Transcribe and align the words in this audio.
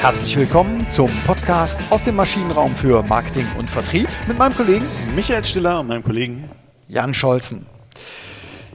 Herzlich 0.00 0.36
willkommen 0.36 0.88
zum 0.88 1.10
Podcast 1.26 1.80
aus 1.90 2.04
dem 2.04 2.14
Maschinenraum 2.14 2.72
für 2.72 3.02
Marketing 3.02 3.44
und 3.58 3.68
Vertrieb 3.68 4.08
mit 4.28 4.38
meinem 4.38 4.54
Kollegen 4.54 4.84
Michael 5.16 5.44
Stiller 5.44 5.80
und 5.80 5.88
meinem 5.88 6.04
Kollegen 6.04 6.48
Jan 6.86 7.12
Scholzen. 7.12 7.66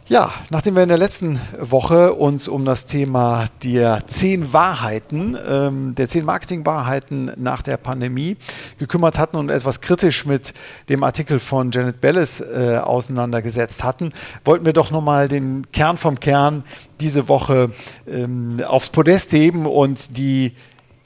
Ja, 0.05 0.33
nachdem 0.49 0.75
wir 0.75 0.83
in 0.83 0.89
der 0.89 0.97
letzten 0.97 1.39
Woche 1.57 2.13
uns 2.13 2.49
um 2.49 2.65
das 2.65 2.85
Thema 2.87 3.45
der 3.63 4.05
zehn 4.05 4.51
Wahrheiten, 4.51 5.37
ähm, 5.47 5.95
der 5.95 6.09
zehn 6.09 6.25
Marketing-Wahrheiten 6.25 7.31
nach 7.37 7.61
der 7.61 7.77
Pandemie 7.77 8.35
gekümmert 8.77 9.17
hatten 9.17 9.37
und 9.37 9.49
etwas 9.49 9.79
kritisch 9.79 10.25
mit 10.25 10.53
dem 10.89 11.03
Artikel 11.03 11.39
von 11.39 11.71
Janet 11.71 12.01
Bellis 12.01 12.41
äh, 12.41 12.81
auseinandergesetzt 12.83 13.85
hatten, 13.85 14.11
wollten 14.43 14.65
wir 14.65 14.73
doch 14.73 14.91
nochmal 14.91 15.29
den 15.29 15.71
Kern 15.71 15.97
vom 15.97 16.19
Kern 16.19 16.65
diese 16.99 17.29
Woche 17.29 17.71
ähm, 18.05 18.61
aufs 18.67 18.89
Podest 18.89 19.31
heben 19.31 19.65
und 19.65 20.17
die 20.17 20.51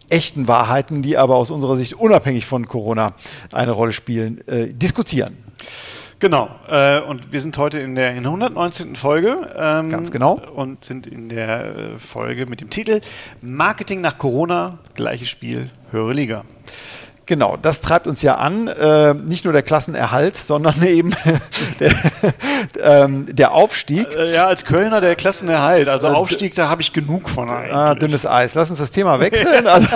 echten 0.09 0.47
Wahrheiten, 0.47 1.01
die 1.01 1.17
aber 1.17 1.35
aus 1.35 1.51
unserer 1.51 1.77
Sicht 1.77 1.93
unabhängig 1.93 2.45
von 2.45 2.67
Corona 2.67 3.13
eine 3.51 3.71
Rolle 3.71 3.93
spielen, 3.93 4.47
äh, 4.47 4.67
diskutieren. 4.67 5.37
Genau, 6.19 6.49
äh, 6.67 6.99
und 6.99 7.31
wir 7.31 7.41
sind 7.41 7.57
heute 7.59 7.79
in 7.79 7.93
der, 7.93 8.15
in 8.15 8.23
der 8.23 8.31
119. 8.31 8.95
Folge. 8.95 9.53
Ähm, 9.55 9.89
Ganz 9.89 10.09
genau. 10.09 10.41
Und 10.55 10.83
sind 10.83 11.05
in 11.05 11.29
der 11.29 11.75
äh, 11.75 11.99
Folge 11.99 12.47
mit 12.47 12.59
dem 12.59 12.71
Titel 12.71 13.01
Marketing 13.41 14.01
nach 14.01 14.17
Corona, 14.17 14.79
gleiches 14.95 15.29
Spiel, 15.29 15.69
höhere 15.91 16.13
Liga. 16.13 16.43
Genau, 17.27 17.57
das 17.61 17.81
treibt 17.81 18.07
uns 18.07 18.21
ja 18.21 18.35
an. 18.35 18.67
Äh, 18.69 19.13
nicht 19.13 19.43
nur 19.43 19.51
der 19.51 19.61
Klassenerhalt, 19.61 20.37
sondern 20.37 20.81
eben 20.87 21.13
der, 21.79 21.93
ähm, 22.81 23.27
der 23.29 23.51
Aufstieg. 23.51 24.07
Äh, 24.15 24.33
ja, 24.33 24.47
als 24.47 24.63
Kölner 24.63 25.01
der 25.01 25.15
Klassenerhalt. 25.15 25.89
Also 25.89 26.07
äh, 26.07 26.11
Aufstieg, 26.11 26.55
da 26.55 26.69
habe 26.69 26.81
ich 26.81 26.93
genug 26.93 27.29
von. 27.29 27.49
Eigentlich. 27.49 27.73
Ah, 27.73 27.95
dünnes 27.95 28.25
Eis. 28.25 28.55
Lass 28.55 28.69
uns 28.69 28.79
das 28.79 28.91
Thema 28.91 29.19
wechseln. 29.19 29.67
also, 29.67 29.87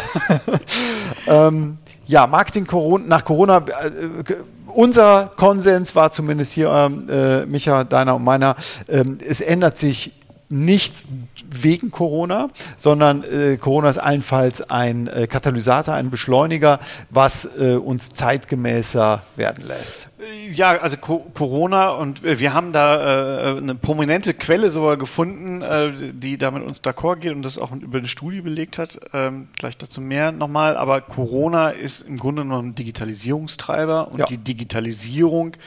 ähm, 1.25 1.77
ja, 2.05 2.27
Marketing 2.27 2.67
nach 3.07 3.23
Corona 3.23 3.59
äh, 3.59 4.35
unser 4.73 5.31
Konsens 5.35 5.95
war 5.95 6.11
zumindest 6.11 6.53
hier, 6.53 6.69
ähm, 6.69 7.09
äh, 7.09 7.45
Micha, 7.45 7.83
deiner 7.83 8.15
und 8.15 8.23
meiner, 8.23 8.55
ähm, 8.87 9.17
es 9.25 9.41
ändert 9.41 9.77
sich 9.77 10.13
nichts 10.51 11.07
wegen 11.49 11.89
Corona, 11.89 12.49
sondern 12.77 13.23
äh, 13.23 13.57
Corona 13.57 13.89
ist 13.89 13.97
allenfalls 13.97 14.69
ein 14.69 15.07
äh, 15.07 15.27
Katalysator, 15.27 15.95
ein 15.95 16.09
Beschleuniger, 16.09 16.79
was 17.09 17.45
äh, 17.57 17.75
uns 17.75 18.09
zeitgemäßer 18.09 19.23
werden 19.35 19.65
lässt. 19.65 20.09
Ja, 20.53 20.77
also 20.77 20.97
Co 20.97 21.19
Corona 21.33 21.89
und 21.91 22.23
äh, 22.23 22.39
wir 22.39 22.53
haben 22.53 22.71
da 22.73 23.55
äh, 23.55 23.57
eine 23.57 23.73
prominente 23.73 24.33
Quelle 24.33 24.69
sogar 24.69 24.97
gefunden, 24.97 25.61
äh, 25.61 26.13
die 26.13 26.37
da 26.37 26.51
mit 26.51 26.63
uns 26.63 26.83
d'accord 26.83 27.17
geht 27.17 27.31
und 27.31 27.41
das 27.41 27.57
auch 27.57 27.71
über 27.71 27.97
eine 27.97 28.07
Studie 28.07 28.41
belegt 28.41 28.77
hat. 28.77 28.99
Ähm, 29.13 29.47
gleich 29.57 29.77
dazu 29.77 29.99
mehr 29.99 30.31
nochmal. 30.31 30.77
Aber 30.77 31.01
Corona 31.01 31.69
ist 31.69 32.01
im 32.01 32.17
Grunde 32.17 32.43
genommen 32.43 32.69
ein 32.69 32.75
Digitalisierungstreiber 32.75 34.09
und 34.09 34.19
ja. 34.19 34.25
die 34.27 34.37
Digitalisierung 34.37 35.57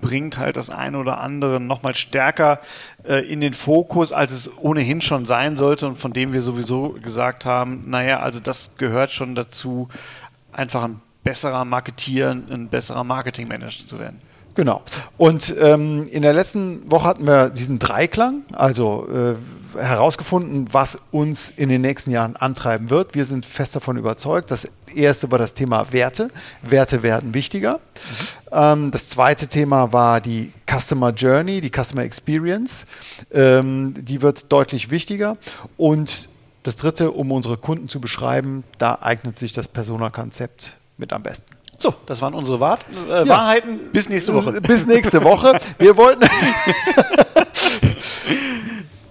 bringt 0.00 0.38
halt 0.38 0.56
das 0.56 0.70
eine 0.70 0.98
oder 0.98 1.20
andere 1.20 1.60
nochmal 1.60 1.94
stärker 1.94 2.60
äh, 3.04 3.26
in 3.26 3.40
den 3.40 3.52
Fokus, 3.52 4.12
als 4.12 4.32
es 4.32 4.58
ohnehin 4.58 5.02
schon 5.02 5.26
sein 5.26 5.56
sollte 5.56 5.86
und 5.86 5.98
von 5.98 6.12
dem 6.12 6.32
wir 6.32 6.40
sowieso 6.40 6.96
gesagt 7.02 7.44
haben, 7.44 7.84
naja, 7.88 8.20
also 8.20 8.40
das 8.40 8.76
gehört 8.78 9.10
schon 9.10 9.34
dazu, 9.34 9.88
einfach 10.52 10.84
ein 10.84 11.00
besserer 11.24 11.64
Marketier, 11.64 12.30
ein 12.30 12.68
besserer 12.68 13.04
Marketingmanager 13.04 13.86
zu 13.86 13.98
werden. 13.98 14.20
Genau. 14.54 14.82
Und 15.18 15.54
ähm, 15.60 16.06
in 16.10 16.22
der 16.22 16.32
letzten 16.32 16.90
Woche 16.90 17.06
hatten 17.06 17.26
wir 17.28 17.48
diesen 17.50 17.78
Dreiklang, 17.78 18.42
also 18.52 19.06
äh, 19.08 19.36
herausgefunden, 19.80 20.66
was 20.72 20.98
uns 21.12 21.52
in 21.56 21.68
den 21.68 21.80
nächsten 21.80 22.10
Jahren 22.10 22.34
antreiben 22.34 22.90
wird. 22.90 23.14
Wir 23.14 23.24
sind 23.24 23.46
fest 23.46 23.76
davon 23.76 23.96
überzeugt. 23.96 24.50
Das 24.50 24.68
erste 24.94 25.30
war 25.30 25.38
das 25.38 25.54
Thema 25.54 25.92
Werte. 25.92 26.30
Werte 26.62 27.04
werden 27.04 27.34
wichtiger. 27.34 27.74
Mhm. 27.74 28.48
Ähm, 28.50 28.90
das 28.90 29.08
zweite 29.08 29.46
Thema 29.46 29.92
war 29.92 30.20
die 30.20 30.52
Customer 30.68 31.10
Journey, 31.10 31.60
die 31.60 31.70
Customer 31.70 32.02
Experience. 32.02 32.84
Ähm, 33.30 33.94
die 33.96 34.22
wird 34.22 34.50
deutlich 34.50 34.90
wichtiger. 34.90 35.36
Und 35.76 36.28
das 36.64 36.74
dritte, 36.76 37.12
um 37.12 37.30
unsere 37.30 37.56
Kunden 37.56 37.88
zu 37.88 38.00
beschreiben, 38.00 38.64
da 38.78 38.98
eignet 39.00 39.38
sich 39.38 39.52
das 39.52 39.68
Persona-Konzept 39.68 40.77
mit 40.98 41.12
am 41.12 41.22
besten. 41.22 41.56
So, 41.78 41.94
das 42.06 42.20
waren 42.20 42.34
unsere 42.34 42.58
Wahr 42.58 42.78
äh, 43.08 43.20
ja. 43.20 43.28
Wahrheiten. 43.28 43.78
Bis 43.92 44.08
nächste 44.08 44.34
Woche. 44.34 44.60
Bis 44.60 44.86
nächste 44.86 45.22
Woche. 45.22 45.60
Wir 45.78 45.96
wollten. 45.96 46.28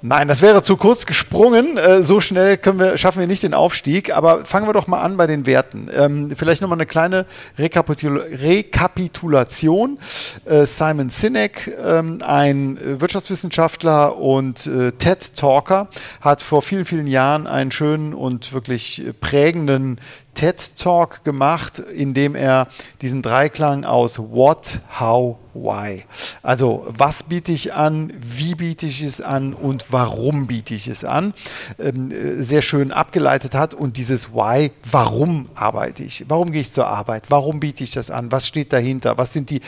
Nein, 0.03 0.27
das 0.27 0.41
wäre 0.41 0.63
zu 0.63 0.77
kurz 0.77 1.05
gesprungen. 1.05 1.75
Äh, 1.77 2.03
so 2.03 2.21
schnell 2.21 2.59
wir, 2.63 2.97
schaffen 2.97 3.19
wir 3.19 3.27
nicht 3.27 3.43
den 3.43 3.53
Aufstieg. 3.53 4.15
Aber 4.15 4.45
fangen 4.45 4.67
wir 4.67 4.73
doch 4.73 4.87
mal 4.87 5.01
an 5.01 5.17
bei 5.17 5.27
den 5.27 5.45
Werten. 5.45 5.89
Ähm, 5.93 6.31
vielleicht 6.37 6.61
nochmal 6.61 6.77
eine 6.77 6.85
kleine 6.85 7.25
Rekapitul 7.57 8.19
Rekapitulation. 8.19 9.97
Äh, 10.45 10.65
Simon 10.65 11.09
Sinek, 11.09 11.73
ähm, 11.83 12.19
ein 12.21 12.79
Wirtschaftswissenschaftler 13.01 14.17
und 14.17 14.67
äh, 14.67 14.91
TED-Talker, 14.91 15.87
hat 16.21 16.41
vor 16.41 16.61
vielen, 16.61 16.85
vielen 16.85 17.07
Jahren 17.07 17.47
einen 17.47 17.71
schönen 17.71 18.13
und 18.13 18.53
wirklich 18.53 19.03
prägenden 19.19 19.99
TED 20.37 20.77
Talk 20.77 21.23
gemacht, 21.23 21.79
in 21.79 22.13
dem 22.13 22.35
er 22.35 22.67
diesen 23.01 23.23
Dreiklang 23.23 23.85
aus 23.85 24.19
What, 24.19 24.81
How, 24.99 25.37
Why. 25.55 26.03
Also 26.43 26.85
was 26.89 27.23
biete 27.23 27.51
ich 27.51 27.73
an, 27.73 28.13
wie 28.21 28.53
biete 28.53 28.85
ich 28.85 29.01
es 29.01 29.19
an 29.19 29.55
und 29.55 29.91
warum 29.91 30.45
biete 30.45 30.75
ich 30.75 30.87
es 30.87 31.03
an, 31.03 31.33
ähm, 31.79 32.11
äh, 32.11 32.43
sehr 32.43 32.61
schön 32.61 32.91
abgeleitet 32.91 33.55
hat. 33.55 33.73
Und 33.73 33.97
dieses 33.97 34.31
Why, 34.31 34.71
warum 34.89 35.49
arbeite 35.55 36.03
ich? 36.03 36.25
Warum 36.27 36.51
gehe 36.51 36.61
ich 36.61 36.71
zur 36.71 36.85
Arbeit? 36.85 37.23
Warum 37.29 37.59
biete 37.59 37.83
ich 37.83 37.91
das 37.91 38.11
an? 38.11 38.31
Was 38.31 38.45
steht 38.45 38.71
dahinter? 38.71 39.17
Was 39.17 39.33
sind 39.33 39.49
die 39.49 39.61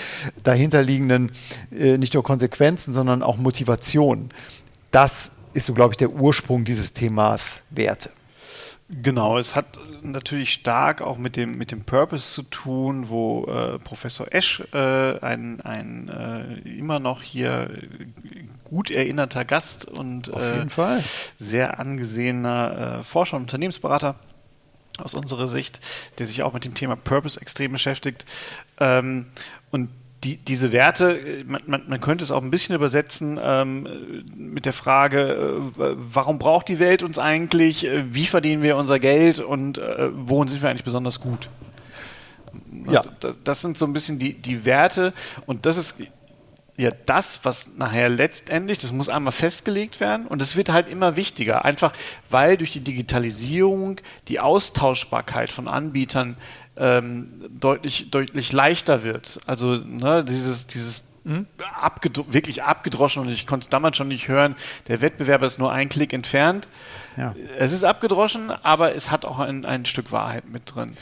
dahinterliegenden 0.43 1.31
äh, 1.75 1.97
nicht 1.97 2.13
nur 2.13 2.23
Konsequenzen, 2.23 2.93
sondern 2.93 3.23
auch 3.23 3.37
Motivationen? 3.37 4.29
Das 4.91 5.31
ist 5.53 5.65
so, 5.65 5.73
glaube 5.73 5.93
ich, 5.93 5.97
der 5.97 6.11
Ursprung 6.11 6.63
dieses 6.63 6.93
Themas 6.93 7.61
Werte. 7.71 8.11
Genau, 8.91 9.37
es 9.37 9.55
hat 9.55 9.77
natürlich 10.01 10.51
stark 10.51 11.01
auch 11.01 11.19
mit 11.19 11.35
dem, 11.35 11.55
mit 11.57 11.71
dem 11.71 11.83
Purpose 11.83 12.33
zu 12.33 12.41
tun, 12.41 13.09
wo 13.09 13.45
äh, 13.45 13.77
Professor 13.77 14.33
Esch, 14.33 14.63
äh, 14.73 15.19
ein, 15.19 15.61
ein 15.61 16.09
äh, 16.09 16.67
immer 16.67 16.99
noch 16.99 17.21
hier 17.21 17.69
gut 18.63 18.89
erinnerter 18.89 19.45
Gast 19.45 19.85
und 19.85 20.29
äh, 20.29 20.65
sehr 21.37 21.79
angesehener 21.79 22.99
äh, 22.99 23.03
Forscher 23.03 23.37
und 23.37 23.43
Unternehmensberater 23.43 24.15
aus 24.97 25.13
unserer 25.13 25.47
Sicht, 25.47 25.79
der 26.17 26.25
sich 26.25 26.41
auch 26.41 26.53
mit 26.53 26.65
dem 26.65 26.73
Thema 26.73 26.95
Purpose 26.95 27.39
extrem 27.39 27.71
beschäftigt. 27.71 28.25
Ähm, 28.79 29.27
und 29.69 29.89
die, 30.23 30.37
diese 30.37 30.71
Werte, 30.71 31.43
man, 31.45 31.61
man, 31.65 31.83
man, 31.87 32.01
könnte 32.01 32.23
es 32.23 32.31
auch 32.31 32.41
ein 32.41 32.49
bisschen 32.49 32.75
übersetzen 32.75 33.39
ähm, 33.41 34.25
mit 34.35 34.65
der 34.65 34.73
Frage, 34.73 35.19
äh, 35.77 35.95
warum 35.95 36.39
braucht 36.39 36.67
die 36.67 36.79
Welt 36.79 37.03
uns 37.03 37.17
eigentlich, 37.17 37.85
äh, 37.85 38.13
wie 38.13 38.25
verdienen 38.25 38.61
wir 38.61 38.75
unser 38.75 38.99
Geld? 38.99 39.39
Und 39.39 39.77
äh, 39.77 40.09
worin 40.11 40.49
sind 40.49 40.61
wir 40.61 40.69
eigentlich 40.69 40.83
besonders 40.83 41.21
gut? 41.21 41.49
Ja. 42.89 43.03
Das, 43.19 43.39
das, 43.43 43.61
sind 43.61 43.77
so 43.77 43.85
ein 43.85 43.93
bisschen 43.93 44.19
die, 44.19 44.33
die 44.33 44.65
Werte. 44.65 45.13
Und 45.45 45.65
das 45.65 45.77
ist 45.77 46.01
ja 46.75 46.91
das, 47.05 47.43
was 47.43 47.75
nachher 47.77 48.09
letztendlich, 48.09 48.77
das 48.77 48.91
muss 48.91 49.09
einmal 49.09 49.33
festgelegt 49.33 49.99
werden. 49.99 50.27
Und 50.27 50.41
es 50.41 50.55
wird 50.55 50.69
halt 50.69 50.87
immer 50.87 51.15
wichtiger, 51.15 51.65
einfach 51.65 51.93
weil 52.29 52.57
durch 52.57 52.71
die 52.71 52.79
Digitalisierung 52.79 54.01
die 54.27 54.39
Austauschbarkeit 54.39 55.51
von 55.51 55.67
Anbietern 55.67 56.37
ähm, 56.79 57.27
deutlich, 57.59 58.09
deutlich 58.09 58.51
leichter 58.51 59.03
wird. 59.03 59.39
Also 59.45 59.75
ne, 59.75 60.23
dieses, 60.23 60.67
dieses 60.67 61.03
hm? 61.25 61.45
abgedro 61.79 62.25
wirklich 62.29 62.63
abgedroschen 62.63 63.21
und 63.21 63.29
ich 63.29 63.45
konnte 63.45 63.65
es 63.65 63.69
damals 63.69 63.97
schon 63.97 64.07
nicht 64.07 64.27
hören, 64.27 64.55
der 64.87 65.01
Wettbewerber 65.01 65.45
ist 65.45 65.59
nur 65.59 65.71
ein 65.71 65.89
Klick 65.89 66.13
entfernt. 66.13 66.67
Ja. 67.17 67.35
Es 67.57 67.73
ist 67.73 67.83
abgedroschen, 67.83 68.49
aber 68.49 68.95
es 68.95 69.11
hat 69.11 69.25
auch 69.25 69.39
ein, 69.39 69.65
ein 69.65 69.85
Stück 69.85 70.11
Wahrheit 70.11 70.49
mit 70.49 70.73
drin. 70.73 70.95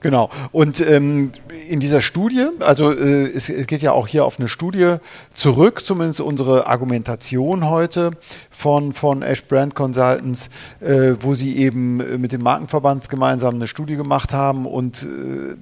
Genau. 0.00 0.30
Und 0.52 0.80
ähm, 0.80 1.32
in 1.68 1.80
dieser 1.80 2.00
Studie, 2.00 2.46
also 2.60 2.92
äh, 2.92 3.30
es, 3.32 3.46
geht 3.46 3.82
ja 3.82 3.92
auch 3.92 4.06
hier 4.06 4.24
auf 4.24 4.38
eine 4.38 4.48
Studie 4.48 4.96
zurück, 5.34 5.84
zumindest 5.84 6.20
unsere 6.20 6.66
Argumentation 6.66 7.68
heute 7.68 8.12
von, 8.50 8.92
von 8.92 9.22
Ash 9.22 9.44
Brand 9.44 9.74
Consultants, 9.74 10.50
äh, 10.80 11.14
wo 11.20 11.34
sie 11.34 11.56
eben 11.56 11.96
mit 12.20 12.32
dem 12.32 12.42
Markenverband 12.42 13.08
gemeinsam 13.08 13.56
eine 13.56 13.66
Studie 13.66 13.96
gemacht 13.96 14.32
haben 14.32 14.66
und 14.66 15.02
äh, 15.02 15.56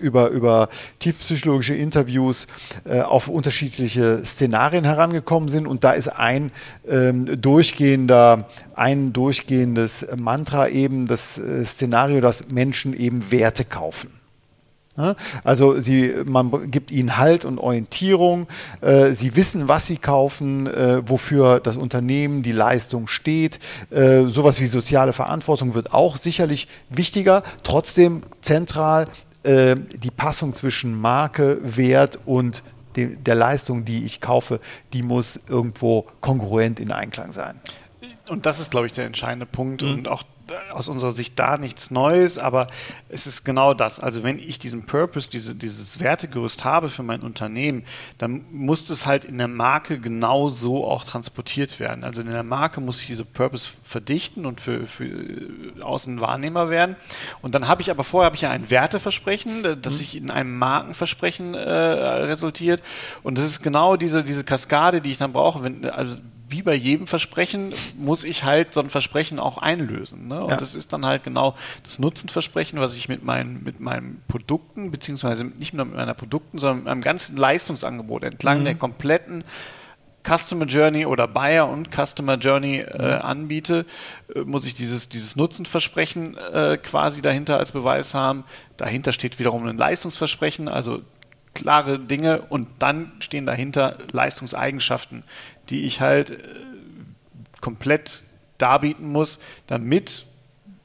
über, 0.00 0.28
über 0.30 0.68
tiefpsychologische 0.98 1.74
Interviews 1.74 2.46
äh, 2.84 3.00
auf 3.00 3.28
unterschiedliche 3.28 4.24
Szenarien 4.24 4.84
herangekommen 4.84 5.48
sind. 5.48 5.66
Und 5.66 5.84
da 5.84 5.92
ist 5.92 6.08
ein 6.08 6.50
ähm, 6.88 7.40
durchgehender, 7.40 8.48
ein 8.74 9.12
durchgehendes 9.12 10.06
Mantra 10.16 10.68
eben 10.68 11.06
das 11.06 11.38
äh, 11.38 11.64
Szenario, 11.64 12.20
dass 12.20 12.48
Menschen 12.48 12.98
eben 12.98 13.30
Werte 13.48 13.64
kaufen. 13.64 14.10
Also 15.44 15.78
sie, 15.78 16.12
man 16.26 16.72
gibt 16.72 16.90
ihnen 16.90 17.16
Halt 17.16 17.44
und 17.44 17.58
Orientierung. 17.58 18.48
Äh, 18.80 19.12
sie 19.12 19.36
wissen, 19.36 19.68
was 19.68 19.86
sie 19.86 19.96
kaufen, 19.96 20.66
äh, 20.66 21.08
wofür 21.08 21.60
das 21.60 21.76
Unternehmen, 21.76 22.42
die 22.42 22.50
Leistung 22.50 23.06
steht. 23.06 23.60
Äh, 23.90 24.24
sowas 24.24 24.60
wie 24.60 24.66
soziale 24.66 25.12
Verantwortung 25.12 25.74
wird 25.74 25.94
auch 25.94 26.16
sicherlich 26.16 26.66
wichtiger. 26.90 27.42
Trotzdem 27.62 28.22
zentral 28.42 29.08
die 29.44 30.10
Passung 30.10 30.52
zwischen 30.52 31.00
Marke, 31.00 31.58
Wert 31.62 32.18
und 32.26 32.64
de 32.96 33.16
der 33.16 33.36
Leistung, 33.36 33.84
die 33.84 34.04
ich 34.04 34.20
kaufe, 34.20 34.60
die 34.92 35.02
muss 35.02 35.40
irgendwo 35.48 36.06
kongruent 36.20 36.80
in 36.80 36.90
Einklang 36.90 37.32
sein. 37.32 37.54
Und 38.28 38.44
das 38.44 38.60
ist, 38.60 38.72
glaube 38.72 38.88
ich, 38.88 38.92
der 38.92 39.06
entscheidende 39.06 39.46
Punkt. 39.46 39.82
Mhm. 39.82 39.90
Und 39.90 40.08
auch 40.08 40.24
aus 40.70 40.88
unserer 40.88 41.10
Sicht 41.10 41.38
da 41.38 41.58
nichts 41.58 41.90
Neues, 41.90 42.38
aber 42.38 42.68
es 43.08 43.26
ist 43.26 43.44
genau 43.44 43.74
das. 43.74 44.00
Also 44.00 44.22
wenn 44.22 44.38
ich 44.38 44.58
diesen 44.58 44.86
Purpose, 44.86 45.30
diese, 45.30 45.54
dieses 45.54 46.00
Wertegerüst 46.00 46.64
habe 46.64 46.88
für 46.88 47.02
mein 47.02 47.20
Unternehmen, 47.20 47.84
dann 48.18 48.44
muss 48.50 48.88
es 48.90 49.06
halt 49.06 49.24
in 49.24 49.38
der 49.38 49.48
Marke 49.48 49.98
genau 49.98 50.48
so 50.48 50.86
auch 50.86 51.04
transportiert 51.04 51.80
werden. 51.80 52.04
Also 52.04 52.22
in 52.22 52.30
der 52.30 52.42
Marke 52.42 52.80
muss 52.80 53.00
ich 53.00 53.06
diese 53.06 53.24
Purpose 53.24 53.70
verdichten 53.84 54.46
und 54.46 54.60
für, 54.60 54.86
für 54.86 55.04
äh, 55.04 55.82
außen 55.82 56.20
wahrnehmbar 56.20 56.70
werden. 56.70 56.96
Und 57.42 57.54
dann 57.54 57.68
habe 57.68 57.82
ich 57.82 57.90
aber 57.90 58.04
vorher 58.04 58.26
habe 58.26 58.36
ich 58.36 58.42
ja 58.42 58.50
ein 58.50 58.70
Werteversprechen, 58.70 59.64
äh, 59.64 59.76
das 59.76 59.94
mhm. 59.94 59.96
sich 59.98 60.16
in 60.16 60.30
einem 60.30 60.56
Markenversprechen 60.58 61.54
äh, 61.54 61.60
resultiert. 61.60 62.82
Und 63.22 63.38
das 63.38 63.44
ist 63.44 63.62
genau 63.62 63.96
diese, 63.96 64.24
diese 64.24 64.44
Kaskade, 64.44 65.00
die 65.00 65.12
ich 65.12 65.18
dann 65.18 65.32
brauche. 65.32 65.62
Wenn, 65.62 65.84
also 65.84 66.16
wie 66.48 66.62
bei 66.62 66.74
jedem 66.74 67.06
Versprechen 67.06 67.72
muss 67.96 68.24
ich 68.24 68.44
halt 68.44 68.72
so 68.72 68.80
ein 68.80 68.90
Versprechen 68.90 69.38
auch 69.38 69.58
einlösen. 69.58 70.28
Ne? 70.28 70.42
Und 70.42 70.50
ja. 70.50 70.56
das 70.56 70.74
ist 70.74 70.92
dann 70.92 71.04
halt 71.04 71.24
genau 71.24 71.54
das 71.84 71.98
Nutzenversprechen, 71.98 72.80
was 72.80 72.96
ich 72.96 73.08
mit 73.08 73.22
meinen, 73.22 73.62
mit 73.62 73.80
meinen 73.80 74.22
Produkten, 74.28 74.90
beziehungsweise 74.90 75.44
nicht 75.44 75.74
nur 75.74 75.84
mit 75.84 75.96
meinen 75.96 76.16
Produkten, 76.16 76.58
sondern 76.58 76.78
mit 76.78 76.84
meinem 76.86 77.00
ganzen 77.02 77.36
Leistungsangebot 77.36 78.22
entlang 78.22 78.60
mhm. 78.60 78.64
der 78.64 78.74
kompletten 78.76 79.44
Customer 80.28 80.66
Journey 80.66 81.06
oder 81.06 81.26
Buyer 81.26 81.68
und 81.68 81.90
Customer 81.94 82.34
Journey 82.36 82.80
äh, 82.80 83.16
mhm. 83.16 83.22
anbiete, 83.22 83.86
äh, 84.34 84.40
muss 84.40 84.66
ich 84.66 84.74
dieses, 84.74 85.08
dieses 85.08 85.36
Nutzenversprechen 85.36 86.36
äh, 86.36 86.76
quasi 86.76 87.22
dahinter 87.22 87.58
als 87.58 87.72
Beweis 87.72 88.14
haben. 88.14 88.44
Dahinter 88.76 89.12
steht 89.12 89.38
wiederum 89.38 89.66
ein 89.66 89.78
Leistungsversprechen, 89.78 90.68
also 90.68 91.02
klare 91.54 91.98
Dinge 91.98 92.42
und 92.48 92.68
dann 92.78 93.12
stehen 93.20 93.46
dahinter 93.46 93.98
Leistungseigenschaften, 94.12 95.24
die 95.70 95.84
ich 95.84 96.00
halt 96.00 96.30
äh, 96.30 96.36
komplett 97.60 98.22
darbieten 98.58 99.08
muss, 99.08 99.38
damit 99.66 100.26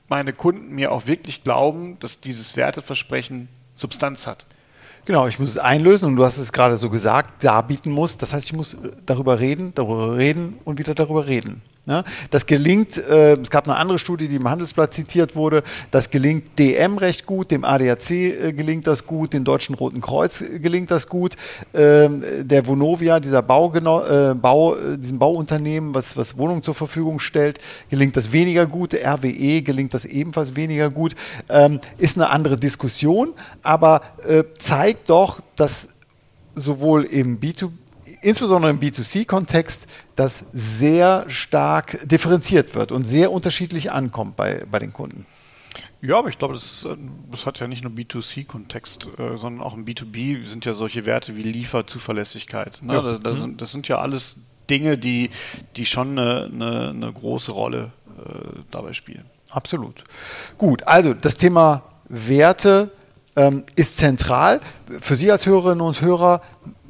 meine 0.07 0.33
Kunden 0.33 0.74
mir 0.75 0.91
auch 0.91 1.07
wirklich 1.07 1.44
glauben, 1.44 1.97
dass 2.00 2.21
dieses 2.21 2.56
Werteversprechen 2.56 3.47
Substanz 3.74 4.27
hat. 4.27 4.45
Genau, 5.06 5.27
ich 5.27 5.39
muss 5.39 5.50
es 5.50 5.57
einlösen 5.57 6.07
und 6.09 6.15
du 6.15 6.24
hast 6.24 6.38
es 6.38 6.53
gerade 6.53 6.77
so 6.77 6.89
gesagt, 6.89 7.44
darbieten 7.44 7.91
muss. 7.91 8.18
Das 8.18 8.33
heißt, 8.33 8.45
ich 8.45 8.53
muss 8.53 8.75
äh, 8.75 8.91
darüber 9.06 9.39
reden, 9.39 9.74
darüber 9.75 10.18
reden 10.18 10.59
und 10.63 10.80
wieder 10.80 10.95
darüber 10.95 11.27
reden. 11.27 11.62
Ja, 11.85 12.06
das 12.31 12.45
gelingt, 12.45 12.97
äh, 12.97 13.33
es 13.33 13.50
gab 13.50 13.68
eine 13.68 13.75
andere 13.75 14.00
Studie, 14.00 14.30
die 14.30 14.38
im 14.38 14.50
Handelsblatt 14.50 14.94
zitiert 14.94 15.35
wurde, 15.35 15.63
das 15.91 16.09
gelingt 16.09 16.57
DM 16.57 16.97
recht 16.97 17.25
gut, 17.25 17.51
dem 17.51 17.65
ADAC 17.65 18.12
äh, 18.12 18.53
gelingt 18.53 18.88
das 18.88 19.06
gut, 19.06 19.33
dem 19.33 19.44
Deutschen 19.44 19.75
Roten 19.75 20.00
Kreuz 20.00 20.39
äh, 20.39 20.59
gelingt 20.59 20.91
das 20.91 21.09
gut, 21.09 21.35
ähm, 21.74 22.24
der 22.39 22.65
Vonovia, 22.65 23.19
dieser 23.19 23.41
Baugeno 23.41 24.01
äh, 24.01 24.33
Bau, 24.33 24.75
äh, 24.75 24.97
diesem 24.97 25.19
Bauunternehmen, 25.19 25.94
was, 25.94 26.15
was 26.15 26.38
Wohnungen 26.38 26.62
zur 26.62 26.74
Verfügung 26.74 27.19
stellt, 27.19 27.59
gelingt 27.89 28.15
das 28.15 28.31
weniger 28.31 28.65
gut, 28.65 28.95
RWE 28.95 29.62
gelingt 29.62 29.94
das 29.94 30.06
ebenfalls 30.06 30.56
weniger 30.56 30.89
gut, 30.89 31.15
ähm, 31.50 31.81
ist 31.97 32.15
eine 32.15 32.30
andere 32.30 32.56
Diskussion, 32.56 33.33
aber 33.62 34.03
äh, 34.25 34.45
zeigt 34.57 35.09
doch, 35.09 35.41
dass 35.57 35.89
sowohl 36.56 37.03
im 37.03 37.41
B2B 37.41 37.82
insbesondere 38.24 38.72
im 38.72 38.80
B2C-Kontext, 38.80 39.88
das 40.16 40.46
sehr 40.54 41.25
stark 41.28 42.08
differenziert 42.08 42.75
wird 42.75 42.92
und 42.92 43.06
sehr 43.06 43.31
unterschiedlich 43.31 43.92
ankommt 43.92 44.36
bei, 44.36 44.66
bei 44.70 44.80
den 44.80 44.94
Kunden. 44.94 45.25
Ja, 46.02 46.20
aber 46.20 46.28
ich 46.28 46.38
glaube, 46.38 46.54
das, 46.54 46.84
äh, 46.84 46.98
das 47.31 47.46
hat 47.46 47.60
ja 47.60 47.68
nicht 47.68 47.84
nur 47.84 47.94
B2C-Kontext, 47.94 49.08
äh, 49.18 49.38
sondern 49.38 49.64
auch 49.64 49.74
im 49.74 49.86
B2B 49.86 50.46
sind 50.46 50.66
ja 50.66 50.74
solche 50.74 51.06
Werte 51.06 51.36
wie 51.38 51.44
Lieferzuverlässigkeit. 51.44 52.81
Ne? 52.81 52.94
Ja. 52.94 53.02
Das, 53.02 53.20
das, 53.22 53.38
mhm. 53.38 53.42
sind, 53.42 53.62
das, 53.62 53.72
sind, 53.72 53.88
ja 53.88 54.00
alles 54.00 54.38
Dinge, 54.69 54.98
die, 54.98 55.30
die 55.78 55.86
schon 55.86 56.19
eine, 56.19 56.50
eine, 56.52 56.90
eine 56.90 57.14
große 57.14 57.54
Rolle 57.54 57.94
äh, 58.18 58.60
dabei 58.69 58.92
spielen. 58.92 59.26
Absolut. 59.50 60.04
Gut, 60.58 60.84
also 60.84 61.14
das 61.14 61.36
Thema 61.36 61.84
Werte 62.10 62.92
ähm, 63.36 63.64
ist 63.76 63.98
zentral. 63.98 64.62
Für 65.00 65.16
Sie 65.16 65.31
als 65.31 65.46
Hörerinnen 65.46 65.81
und 65.81 66.02
Hörer 66.02 66.42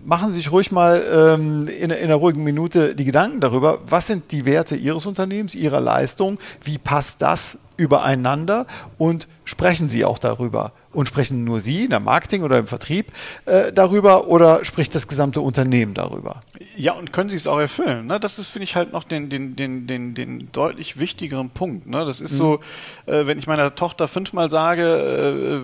machen 0.05 0.29
Sie 0.29 0.35
sich 0.35 0.51
ruhig 0.51 0.71
mal 0.71 1.03
ähm, 1.11 1.67
in, 1.67 1.89
in, 1.89 1.91
einer 1.91 2.15
ruhigen 2.15 2.44
Minute 2.44 2.95
die 2.95 3.05
Gedanken 3.05 3.39
darüber, 3.39 3.79
was 3.88 4.07
sind 4.07 4.31
die 4.31 4.45
Werte 4.45 4.75
Ihres 4.75 5.05
Unternehmens, 5.05 5.55
Ihrer 5.55 5.79
Leistung, 5.79 6.39
wie 6.63 6.77
passt 6.77 7.21
das 7.21 7.57
übereinander 7.77 8.67
und 8.97 9.27
sprechen 9.45 9.89
Sie 9.89 10.05
auch 10.05 10.19
darüber. 10.19 10.73
Und 10.91 11.07
sprechen 11.07 11.44
nur 11.44 11.59
Sie 11.59 11.85
in 11.85 11.89
der 11.89 12.00
Marketing 12.00 12.44
oder 12.44 12.59
im 12.59 12.67
Vertrieb 12.67 13.11
äh, 13.45 13.73
darüber 13.73 14.27
oder 14.27 14.63
spricht 14.63 14.94
das 14.94 15.07
gesamte 15.07 15.41
Unternehmen 15.41 15.95
darüber? 15.95 16.41
Ja, 16.75 16.94
und 16.94 17.11
können 17.11 17.29
Sie 17.29 17.35
es 17.35 17.47
auch 17.47 17.59
erfüllen? 17.59 18.05
Ne? 18.05 18.19
Das 18.19 18.38
ist, 18.38 18.45
finde 18.45 18.65
ich, 18.65 18.75
halt 18.75 18.94
noch 18.94 19.03
den, 19.03 19.27
den, 19.27 19.55
den, 19.55 19.88
den, 19.88 20.13
den 20.13 20.51
deutlich 20.51 21.00
wichtigeren 21.00 21.50
Punkt. 21.50 21.88
Ne? 21.88 22.05
Das 22.05 22.21
ist 22.21 22.33
mhm. 22.33 22.38
so, 22.38 22.59
äh, 23.07 23.25
wenn 23.25 23.39
ich 23.39 23.47
meiner 23.47 23.73
Tochter 23.73 24.07
fünfmal 24.07 24.51
sage, 24.51 24.83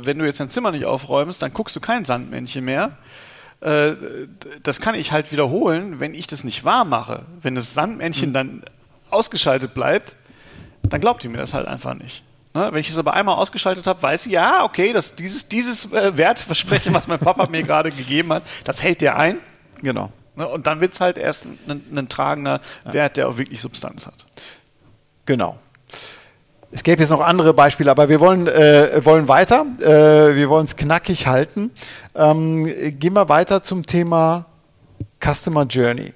äh, 0.02 0.06
wenn 0.06 0.18
du 0.18 0.26
jetzt 0.26 0.40
dein 0.40 0.50
Zimmer 0.50 0.72
nicht 0.72 0.86
aufräumst, 0.86 1.44
dann 1.44 1.54
guckst 1.54 1.76
du 1.76 1.80
kein 1.80 2.06
Sandmännchen 2.06 2.66
mehr. 2.66 2.98
Äh, 3.62 3.94
das 4.64 4.80
kann 4.80 4.96
ich 4.96 5.12
halt 5.12 5.32
wiederholen, 5.32 6.00
wenn 6.00 6.14
ich 6.14 6.28
das 6.28 6.44
nicht 6.44 6.64
wahr 6.64 6.86
mache. 6.86 7.26
Wenn 7.42 7.56
das 7.56 7.74
Sandmännchen 7.74 8.30
mhm. 8.30 8.34
dann 8.34 8.64
ausgeschaltet 9.10 9.74
bleibt, 9.74 10.16
dann 10.84 11.02
glaubt 11.02 11.24
ihr 11.24 11.30
mir 11.30 11.38
das 11.38 11.54
halt 11.54 11.68
einfach 11.68 11.94
nicht. 11.94 12.24
Ne? 12.54 12.70
Wenn 12.72 12.82
ich 12.82 12.90
es 12.90 12.98
aber 12.98 13.14
einmal 13.14 13.36
ausgeschaltet 13.36 13.86
habe, 13.86 14.02
weiß 14.02 14.26
ich, 14.26 14.32
ja, 14.32 14.64
okay, 14.64 14.94
das, 14.94 15.16
dieses, 15.16 15.48
dieses 15.48 15.92
äh, 15.92 16.18
Wertversprechen, 16.18 16.94
was 16.94 17.08
mein 17.08 17.20
Papa 17.20 17.48
mir 17.48 17.64
gerade 17.64 17.92
gegeben 17.92 18.34
hat, 18.34 18.44
das 18.64 18.82
hält 18.82 19.02
der 19.02 19.18
ein. 19.18 19.40
Genau. 19.82 20.12
Ne? 20.36 20.48
Und 20.48 20.66
dann 20.68 20.80
wird 20.80 20.94
es 20.94 21.02
halt 21.02 21.18
erst 21.18 21.46
ein, 21.46 21.84
ein 21.96 22.10
tragender 22.10 22.62
ja. 22.86 22.94
Wert, 22.94 23.18
der 23.18 23.30
auch 23.30 23.38
wirklich 23.38 23.62
Substanz 23.62 24.08
hat. 24.08 24.26
Genau. 25.26 25.60
Es 26.72 26.84
gäbe 26.84 27.02
jetzt 27.02 27.10
noch 27.10 27.22
andere 27.22 27.54
Beispiele, 27.54 27.90
aber 27.90 28.10
wir 28.10 28.20
wollen, 28.20 28.48
äh, 28.48 29.04
wollen 29.04 29.28
weiter. 29.28 29.66
Äh, 29.80 30.36
wir 30.36 30.50
wollen 30.50 30.66
es 30.66 30.76
knackig 30.76 31.26
halten. 31.26 31.72
Ähm, 32.14 32.66
gehen 33.00 33.14
wir 33.14 33.28
weiter 33.28 33.64
zum 33.64 33.86
Thema 33.86 34.46
Customer 35.20 35.64
Journey. 35.64 36.14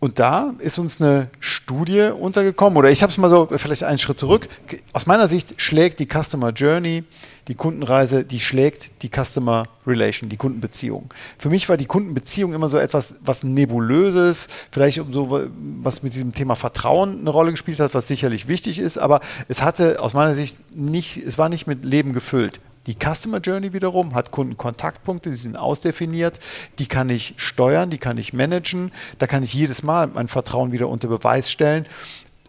Und 0.00 0.18
da 0.18 0.54
ist 0.58 0.78
uns 0.78 1.00
eine 1.00 1.28
Studie 1.40 2.10
untergekommen, 2.18 2.76
oder 2.76 2.90
ich 2.90 3.02
habe 3.02 3.10
es 3.10 3.18
mal 3.18 3.28
so, 3.28 3.48
vielleicht 3.56 3.82
einen 3.82 3.98
Schritt 3.98 4.18
zurück. 4.18 4.48
Aus 4.92 5.06
meiner 5.06 5.26
Sicht 5.26 5.60
schlägt 5.60 5.98
die 5.98 6.06
Customer 6.06 6.50
Journey, 6.50 7.02
die 7.48 7.54
Kundenreise, 7.54 8.24
die 8.24 8.40
schlägt 8.40 9.02
die 9.02 9.08
Customer 9.08 9.64
Relation, 9.86 10.28
die 10.28 10.36
Kundenbeziehung. 10.36 11.08
Für 11.38 11.48
mich 11.48 11.68
war 11.68 11.78
die 11.78 11.86
Kundenbeziehung 11.86 12.52
immer 12.52 12.68
so 12.68 12.76
etwas, 12.76 13.16
was 13.22 13.42
Nebulöses, 13.42 14.48
vielleicht 14.70 15.00
so 15.10 15.48
was 15.82 16.02
mit 16.02 16.14
diesem 16.14 16.34
Thema 16.34 16.56
Vertrauen 16.56 17.20
eine 17.20 17.30
Rolle 17.30 17.50
gespielt 17.50 17.80
hat, 17.80 17.94
was 17.94 18.06
sicherlich 18.06 18.48
wichtig 18.48 18.78
ist, 18.78 18.98
aber 18.98 19.20
es 19.48 19.62
hatte 19.62 20.00
aus 20.00 20.12
meiner 20.12 20.34
Sicht 20.34 20.76
nicht, 20.76 21.16
es 21.16 21.38
war 21.38 21.48
nicht 21.48 21.66
mit 21.66 21.84
Leben 21.84 22.12
gefüllt. 22.12 22.60
Die 22.86 22.94
Customer 22.94 23.38
Journey 23.38 23.72
wiederum 23.72 24.14
hat 24.14 24.30
Kundenkontaktpunkte, 24.30 25.30
die 25.30 25.36
sind 25.36 25.58
ausdefiniert, 25.58 26.38
die 26.78 26.86
kann 26.86 27.10
ich 27.10 27.34
steuern, 27.36 27.90
die 27.90 27.98
kann 27.98 28.18
ich 28.18 28.32
managen, 28.32 28.92
da 29.18 29.26
kann 29.26 29.42
ich 29.42 29.52
jedes 29.52 29.82
Mal 29.82 30.06
mein 30.06 30.28
Vertrauen 30.28 30.72
wieder 30.72 30.88
unter 30.88 31.08
Beweis 31.08 31.50
stellen. 31.50 31.86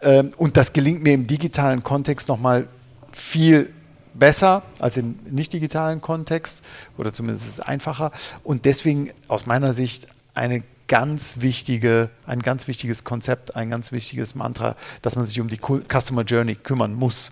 Ähm, 0.01 0.31
und 0.37 0.55
das 0.55 0.71
gelingt 0.71 1.03
mir 1.03 1.13
im 1.13 1.27
digitalen 1.27 1.83
Kontext 1.83 2.29
nochmal 2.29 2.67
viel 3.11 3.69
besser 4.19 4.63
als 4.79 4.97
im 4.97 5.17
nicht 5.29 5.53
digitalen 5.53 6.01
Kontext 6.01 6.63
oder 6.97 7.11
zumindest 7.13 7.45
ist 7.45 7.53
es 7.53 7.59
einfacher. 7.59 8.11
Und 8.43 8.65
deswegen 8.65 9.11
aus 9.27 9.45
meiner 9.45 9.73
Sicht 9.73 10.07
eine 10.33 10.63
ganz 10.87 11.41
wichtige, 11.41 12.09
ein 12.25 12.41
ganz 12.41 12.67
wichtiges 12.67 13.03
Konzept, 13.03 13.55
ein 13.55 13.69
ganz 13.69 13.91
wichtiges 13.91 14.35
Mantra, 14.35 14.75
dass 15.01 15.15
man 15.15 15.25
sich 15.27 15.39
um 15.39 15.47
die 15.47 15.59
Customer 15.59 16.23
Journey 16.23 16.55
kümmern 16.55 16.93
muss 16.93 17.31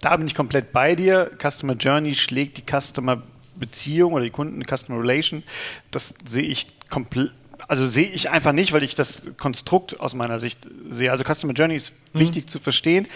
da 0.00 0.16
bin 0.16 0.26
ich 0.26 0.34
komplett 0.34 0.72
bei 0.72 0.94
dir. 0.94 1.30
Customer 1.40 1.74
Journey 1.74 2.14
schlägt 2.14 2.56
die 2.56 2.62
Customer 2.62 3.22
Beziehung 3.56 4.12
oder 4.12 4.24
die 4.24 4.30
Kunden 4.30 4.62
Customer 4.62 5.00
Relation. 5.00 5.42
Das 5.90 6.14
sehe 6.24 6.44
ich 6.44 6.68
komplett. 6.88 7.32
Also 7.66 7.86
sehe 7.86 8.06
ich 8.06 8.30
einfach 8.30 8.52
nicht, 8.52 8.72
weil 8.72 8.82
ich 8.82 8.94
das 8.94 9.22
Konstrukt 9.38 10.00
aus 10.00 10.14
meiner 10.14 10.38
Sicht 10.38 10.66
sehe. 10.90 11.10
Also 11.10 11.24
Customer 11.24 11.52
Journey 11.52 11.74
ist 11.74 11.92
mhm. 12.12 12.20
wichtig 12.20 12.48
zu 12.48 12.60
verstehen. 12.60 13.06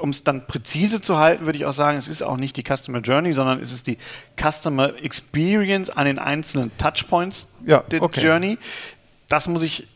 Um 0.00 0.10
es 0.10 0.24
dann 0.24 0.46
präzise 0.46 1.00
zu 1.00 1.18
halten, 1.18 1.46
würde 1.46 1.58
ich 1.58 1.64
auch 1.64 1.72
sagen, 1.72 1.98
es 1.98 2.08
ist 2.08 2.22
auch 2.22 2.36
nicht 2.36 2.56
die 2.56 2.62
Customer 2.62 3.00
Journey, 3.00 3.32
sondern 3.32 3.60
es 3.60 3.72
ist 3.72 3.86
die 3.86 3.98
Customer 4.40 4.94
Experience 5.02 5.90
an 5.90 6.06
den 6.06 6.18
einzelnen 6.18 6.70
Touchpoints 6.78 7.48
ja, 7.64 7.80
der 7.80 8.02
okay. 8.02 8.24
Journey. 8.24 8.58
Das 9.28 9.48
muss 9.48 9.62
ich 9.62 9.86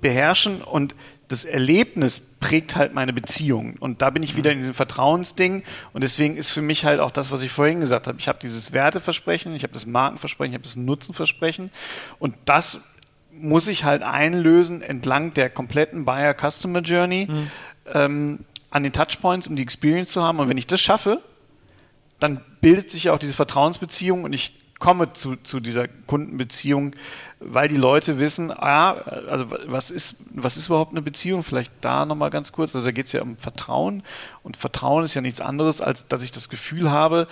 beherrschen 0.00 0.62
und 0.62 0.94
das 1.28 1.44
Erlebnis 1.44 2.20
prägt 2.20 2.74
halt 2.74 2.92
meine 2.92 3.12
Beziehung. 3.12 3.76
Und 3.78 4.02
da 4.02 4.10
bin 4.10 4.24
ich 4.24 4.34
wieder 4.34 4.50
in 4.50 4.58
diesem 4.58 4.74
Vertrauensding. 4.74 5.62
Und 5.92 6.02
deswegen 6.02 6.36
ist 6.36 6.50
für 6.50 6.60
mich 6.60 6.84
halt 6.84 6.98
auch 6.98 7.12
das, 7.12 7.30
was 7.30 7.42
ich 7.42 7.52
vorhin 7.52 7.78
gesagt 7.78 8.08
habe. 8.08 8.18
Ich 8.18 8.26
habe 8.26 8.40
dieses 8.42 8.72
Werteversprechen, 8.72 9.54
ich 9.54 9.62
habe 9.62 9.72
das 9.72 9.86
Markenversprechen, 9.86 10.52
ich 10.52 10.56
habe 10.56 10.64
das 10.64 10.74
Nutzenversprechen. 10.74 11.70
Und 12.18 12.34
das 12.46 12.80
muss 13.30 13.68
ich 13.68 13.84
halt 13.84 14.02
einlösen 14.02 14.82
entlang 14.82 15.32
der 15.32 15.50
kompletten 15.50 16.04
Buyer 16.04 16.34
Customer 16.34 16.80
Journey 16.80 17.28
mhm. 17.30 17.50
ähm, 17.94 18.38
an 18.70 18.82
den 18.82 18.92
Touchpoints, 18.92 19.46
um 19.46 19.56
die 19.56 19.62
Experience 19.62 20.10
zu 20.10 20.22
haben. 20.22 20.38
Und 20.38 20.48
wenn 20.48 20.58
ich 20.58 20.66
das 20.66 20.80
schaffe, 20.80 21.20
dann 22.18 22.40
bildet 22.60 22.90
sich 22.90 23.04
ja 23.04 23.12
auch 23.12 23.18
diese 23.18 23.32
Vertrauensbeziehung 23.32 24.24
und 24.24 24.32
ich 24.32 24.60
komme 24.78 25.12
zu, 25.12 25.36
zu 25.36 25.60
dieser 25.60 25.88
Kundenbeziehung, 25.88 26.96
weil 27.38 27.68
die 27.68 27.76
Leute 27.76 28.18
wissen, 28.18 28.50
ah, 28.50 28.92
also 28.92 29.46
was 29.66 29.90
ist, 29.90 30.16
was 30.34 30.56
ist 30.56 30.66
überhaupt 30.68 30.92
eine 30.92 31.02
Beziehung? 31.02 31.42
Vielleicht 31.42 31.72
da 31.82 32.06
nochmal 32.06 32.30
ganz 32.30 32.50
kurz. 32.50 32.74
Also 32.74 32.86
da 32.86 32.90
geht 32.90 33.06
es 33.06 33.12
ja 33.12 33.22
um 33.22 33.36
Vertrauen 33.36 34.02
und 34.42 34.56
Vertrauen 34.56 35.04
ist 35.04 35.14
ja 35.14 35.20
nichts 35.20 35.40
anderes, 35.40 35.80
als 35.80 36.08
dass 36.08 36.22
ich 36.22 36.32
das 36.32 36.48
Gefühl 36.48 36.90
habe, 36.90 37.28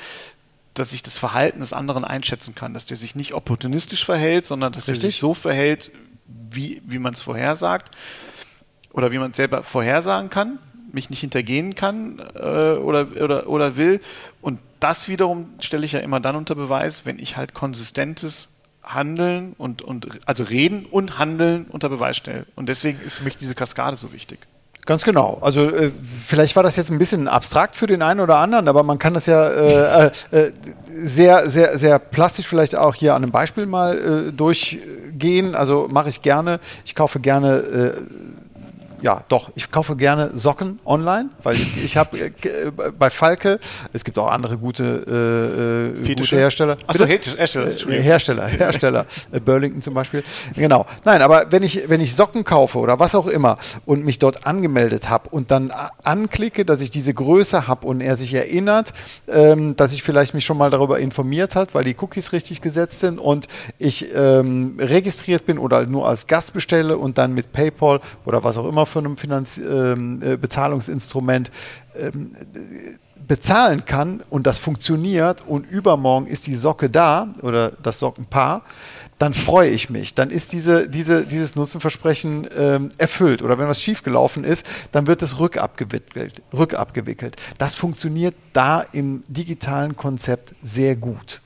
dass 0.75 0.93
ich 0.93 1.03
das 1.03 1.17
Verhalten 1.17 1.61
des 1.61 1.73
anderen 1.73 2.05
einschätzen 2.05 2.55
kann, 2.55 2.75
dass 2.75 2.87
der 2.87 2.97
sich 2.97 3.17
nicht 3.17 3.35
opportunistisch 3.35 4.05
verhält, 4.05 4.45
sondern 4.47 4.73
dass 4.73 4.89
Richtig. 4.89 5.05
er 5.05 5.09
sich 5.09 5.19
so 5.19 5.35
verhält, 5.35 5.91
wie, 6.27 6.83
wie 6.87 6.99
man 6.99 7.15
es 7.15 7.21
vorhersagt 7.21 7.97
oder 8.93 9.11
wie 9.11 9.19
man 9.19 9.31
es 9.31 9.37
selber 9.37 9.65
vorhersagen 9.65 10.31
kann, 10.31 10.59
mich 10.99 11.11
nicht 11.11 11.21
hintergehen 11.21 11.75
kann 11.77 12.21
äh, 12.35 12.73
oder, 12.73 13.07
oder, 13.23 13.49
oder 13.49 13.77
will. 13.77 14.01
Und 14.43 14.59
das 14.81 15.09
wiederum 15.09 15.55
stelle 15.61 15.85
ich 15.85 15.93
ja 15.93 16.01
immer 16.01 16.19
dann 16.19 16.35
unter 16.35 16.57
Beweis, 16.57 17.07
wenn 17.07 17.19
ich 17.19 17.37
halt 17.37 17.55
konsistentes 17.55 18.49
Handeln 18.83 19.55
und, 19.59 19.83
und 19.83 20.09
also 20.27 20.43
Reden 20.43 20.87
und 20.87 21.19
Handeln 21.19 21.67
unter 21.69 21.89
Beweis 21.89 22.17
stelle. 22.17 22.47
Und 22.57 22.69
deswegen 22.69 23.01
ist 23.05 23.15
für 23.15 23.25
mich 23.25 23.37
diese 23.37 23.55
Kaskade 23.55 23.97
so 23.97 24.13
wichtig. 24.13 24.41
Ganz 24.89 25.05
genau. 25.05 25.37
Also 25.43 25.69
äh, 25.69 25.91
vielleicht 26.27 26.57
war 26.57 26.63
das 26.63 26.77
jetzt 26.77 26.91
ein 26.91 26.97
bisschen 26.97 27.29
abstrakt 27.29 27.77
für 27.77 27.87
den 27.87 28.01
einen 28.01 28.21
oder 28.21 28.39
anderen, 28.39 28.69
aber 28.69 28.83
man 28.83 28.99
kann 28.99 29.13
das 29.13 29.27
ja 29.27 29.47
äh, 29.47 30.07
äh, 30.33 30.39
äh 30.47 30.53
sehr, 30.91 31.51
sehr, 31.51 31.79
sehr 31.79 31.99
plastisch 31.99 32.47
vielleicht 32.47 32.75
auch 32.75 32.95
hier 32.95 33.15
an 33.15 33.23
einem 33.23 33.31
Beispiel 33.31 33.67
mal 33.67 33.99
äh, 34.29 34.33
durchgehen. 34.33 35.55
Also 35.55 35.89
mache 35.91 36.09
ich 36.09 36.23
gerne. 36.23 36.59
Ich 36.87 36.95
kaufe 36.95 37.21
gerne 37.21 37.57
äh, 37.59 38.01
ja, 39.01 39.25
doch, 39.29 39.51
ich 39.55 39.71
kaufe 39.71 39.97
gerne 39.97 40.37
Socken 40.37 40.81
online, 40.85 41.31
weil 41.43 41.55
ich, 41.55 41.85
ich 41.85 41.97
habe 41.97 42.19
äh, 42.19 42.33
bei 42.99 43.11
Falke, 43.11 43.61
es 43.93 44.05
gibt 44.05 44.19
auch 44.19 44.29
andere 44.29 44.59
gute, 44.59 45.95
äh, 46.05 46.11
äh 46.11 46.15
gute 46.15 46.37
Hersteller. 46.37 46.77
Achso, 46.87 47.05
Hersteller. 47.05 47.71
Äh, 47.71 48.03
Hersteller, 48.03 48.47
Hersteller. 48.47 49.07
Äh, 49.31 49.41
Burlington 49.41 49.83
zum 49.83 49.95
Beispiel. 49.95 50.23
Genau. 50.55 50.87
Nein, 51.05 51.23
aber 51.23 51.51
wenn 51.51 51.63
ich, 51.63 51.89
wenn 51.89 52.01
ich 52.01 52.15
Socken 52.15 52.45
kaufe 52.45 52.79
oder 52.79 52.99
was 52.99 53.15
auch 53.15 53.27
immer 53.27 53.59
und 53.85 54.05
mich 54.05 54.19
dort 54.19 54.47
angemeldet 54.47 55.11
habe 55.11 55.29
und 55.31 55.51
dann 55.51 55.73
anklicke, 56.03 56.65
dass 56.65 56.81
ich 56.81 56.91
diese 56.91 57.13
Größe 57.13 57.67
habe 57.67 57.87
und 57.87 58.01
er 58.01 58.17
sich 58.17 58.33
erinnert, 58.33 58.93
ähm, 59.29 59.77
dass 59.77 59.93
ich 59.93 60.03
vielleicht 60.03 60.35
mich 60.35 60.45
schon 60.45 60.57
mal 60.57 60.71
darüber 60.71 60.99
informiert 60.99 61.57
hat, 61.57 61.75
weil 61.75 61.85
die 61.85 61.97
Cookies 61.99 62.33
richtig 62.33 62.61
gesetzt 62.61 63.01
sind 63.01 63.19
und 63.19 63.49
ich 63.79 64.15
ähm, 64.15 64.77
registriert 64.79 65.47
bin 65.47 65.59
oder 65.59 65.85
nur 65.87 66.09
als 66.09 66.27
Gast 66.27 66.53
bestelle 66.53 66.97
und 66.97 67.19
dann 67.19 67.35
mit 67.35 67.53
PayPal 67.53 68.01
oder 68.25 68.45
was 68.45 68.57
auch 68.57 68.67
immer 68.67 68.87
von 68.89 69.07
einem 69.07 69.17
Finanz 69.17 69.59
ähm, 69.59 70.21
äh, 70.23 70.37
Bezahlungsinstrument 70.37 71.51
ähm, 71.97 72.33
bezahlen 73.29 73.85
kann 73.85 74.23
und 74.31 74.47
das 74.47 74.59
funktioniert 74.59 75.45
und 75.47 75.71
übermorgen 75.71 76.27
ist 76.27 76.47
die 76.47 76.55
Socke 76.55 76.89
da 76.89 77.29
oder 77.43 77.71
das 77.71 77.99
Sockenpaar, 77.99 78.63
dann 79.19 79.35
freue 79.35 79.71
ich 79.71 79.91
mich. 79.91 80.15
Dann 80.15 80.31
ist 80.31 80.53
diese, 80.53 80.89
diese, 80.89 81.27
dieses 81.27 81.57
Nutzenversprechen 81.57 82.49
ähm, 82.57 82.89
erfüllt. 82.99 83.43
Oder 83.43 83.59
wenn 83.59 83.69
was 83.69 83.83
schiefgelaufen 83.83 84.45
ist, 84.45 84.65
dann 84.93 85.07
wird 85.07 85.23
es 85.23 85.39
rückabgewickelt, 85.41 86.41
rückabgewickelt. 86.57 87.37
Das 87.59 87.75
funktioniert 87.75 88.35
da 88.53 88.85
im 88.93 89.25
digitalen 89.29 89.97
Konzept 89.97 90.55
sehr 90.63 90.97
gut. 90.97 91.41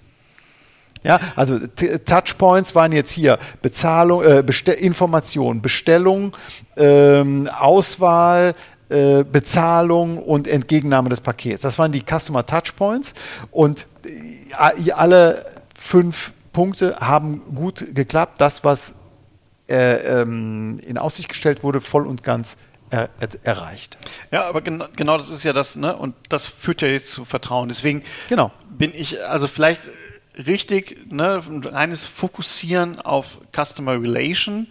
Ja, 1.03 1.19
also 1.35 1.59
Touchpoints 2.05 2.75
waren 2.75 2.93
jetzt 2.93 3.11
hier 3.11 3.39
Bezahlung, 3.61 4.23
äh, 4.23 4.43
Bestell 4.45 4.75
Information, 4.75 5.61
Bestellung, 5.61 6.37
ähm, 6.77 7.49
Auswahl, 7.49 8.55
äh, 8.89 9.25
Bezahlung 9.25 10.19
und 10.19 10.47
Entgegennahme 10.47 11.09
des 11.09 11.21
Pakets. 11.21 11.63
Das 11.63 11.79
waren 11.79 11.93
die 11.93 12.03
Customer 12.03 12.47
Touchpoints 12.47 13.15
und 13.51 13.87
äh, 14.05 14.93
alle 14.93 15.45
fünf 15.75 16.33
Punkte 16.53 16.97
haben 17.01 17.43
gut 17.55 17.95
geklappt. 17.95 18.41
Das, 18.41 18.65
was 18.65 18.95
äh, 19.69 20.21
ähm, 20.21 20.79
in 20.87 20.99
Aussicht 20.99 21.29
gestellt 21.29 21.65
wurde, 21.65 21.81
voll 21.81 22.07
und 22.07 22.23
ganz 22.23 22.57
er, 22.91 23.09
er, 23.21 23.29
erreicht. 23.43 23.97
Ja, 24.31 24.47
aber 24.47 24.61
genau, 24.61 24.85
genau 24.95 25.17
das 25.17 25.31
ist 25.31 25.45
ja 25.45 25.55
das, 25.55 25.77
ne? 25.77 25.97
Und 25.97 26.15
das 26.29 26.45
führt 26.45 26.83
ja 26.83 26.89
jetzt 26.89 27.11
zu 27.11 27.25
Vertrauen. 27.25 27.69
Deswegen 27.69 28.03
genau. 28.29 28.51
bin 28.69 28.93
ich, 28.95 29.25
also 29.25 29.47
vielleicht 29.47 29.89
richtig, 30.37 31.11
ne, 31.13 31.43
ein 31.49 31.65
reines 31.65 32.05
Fokussieren 32.05 33.01
auf 33.01 33.39
Customer 33.55 34.01
Relation 34.01 34.67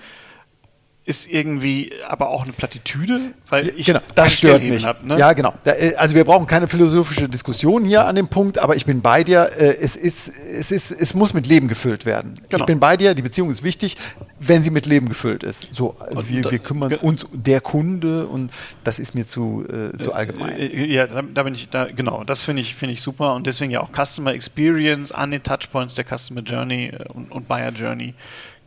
ist 1.03 1.31
irgendwie 1.31 1.91
aber 2.08 2.29
auch 2.29 2.43
eine 2.43 2.53
Plattitüde, 2.53 3.31
weil 3.50 3.70
ich 3.75 3.88
genau, 3.88 4.01
das 4.13 4.34
stört 4.34 4.62
mich. 4.62 4.86
Hab, 4.86 5.03
ne? 5.03 5.17
Ja, 5.17 5.34
genau. 5.34 5.53
Äh, 5.65 5.96
also 5.96 6.13
wir 6.13 6.24
brauchen 6.25 6.46
keine 6.46 6.67
philosophische 6.67 7.27
Diskussion 7.27 7.86
hier 7.86 8.05
an 8.05 8.15
dem 8.15 8.27
Punkt, 8.27 8.60
aber 8.60 8.75
ich 8.75 8.86
bin 8.86 9.01
bei 9.01 9.24
dir. 9.24 9.50
Äh, 9.58 9.77
es 9.81 9.96
ist, 9.96 10.29
es 10.29 10.72
ist, 10.72 10.91
es 10.91 11.15
muss 11.15 11.34
mit 11.34 11.48
Leben 11.48 11.67
gefüllt 11.67 12.05
werden. 12.05 12.36
Genau. 12.50 12.62
Ich 12.62 12.67
bin 12.67 12.79
bei 12.79 12.98
dir. 12.98 13.15
Die 13.15 13.24
Beziehung 13.24 13.50
ist 13.50 13.63
wichtig, 13.63 13.98
wenn 14.39 14.62
sie 14.62 14.70
mit 14.70 14.86
Leben 14.86 15.10
gefüllt 15.10 15.41
ist. 15.41 15.70
So, 15.72 15.96
wir, 16.12 16.43
wir 16.51 16.60
kümmern 16.60 16.93
uns 16.93 17.25
der 17.34 17.62
Kunde 17.62 18.27
und 18.27 18.51
das 18.84 19.00
ist 19.00 19.15
mir 19.15 19.25
zu, 19.25 19.65
äh, 19.67 19.98
zu 19.98 20.13
allgemein. 20.13 20.55
Ja, 20.72 21.08
da, 21.08 21.24
da, 21.24 21.41
bin 21.41 21.55
ich 21.55 21.70
da 21.70 21.86
genau. 21.86 22.24
Das 22.24 22.43
finde 22.43 22.62
ich 22.62 22.75
finde 22.75 22.93
ich 22.93 23.01
super 23.01 23.34
und 23.34 23.48
deswegen 23.48 23.72
ja 23.72 23.81
auch 23.81 23.89
Customer 23.91 24.34
Experience 24.34 25.12
an 25.12 25.31
den 25.31 25.41
Touchpoints 25.41 25.96
der 25.96 26.05
Customer 26.05 26.41
Journey 26.41 26.91
und, 27.12 27.31
und 27.31 27.48
Buyer 27.48 27.72
Journey 27.72 28.13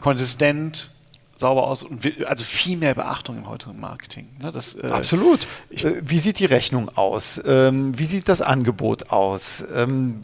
konsistent 0.00 0.90
sauber 1.36 1.66
aus 1.66 1.82
und 1.82 2.04
also 2.26 2.44
viel 2.44 2.76
mehr 2.76 2.94
Beachtung 2.94 3.38
im 3.38 3.48
heutigen 3.48 3.80
Marketing. 3.80 4.28
Ne? 4.40 4.52
Das, 4.52 4.74
äh, 4.74 4.86
Absolut. 4.88 5.46
Ich, 5.70 5.84
äh, 5.84 6.00
wie 6.04 6.18
sieht 6.18 6.38
die 6.38 6.44
Rechnung 6.44 6.90
aus? 6.96 7.40
Ähm, 7.44 7.98
wie 7.98 8.06
sieht 8.06 8.28
das 8.28 8.40
Angebot 8.40 9.10
aus? 9.10 9.64
Ähm, 9.74 10.20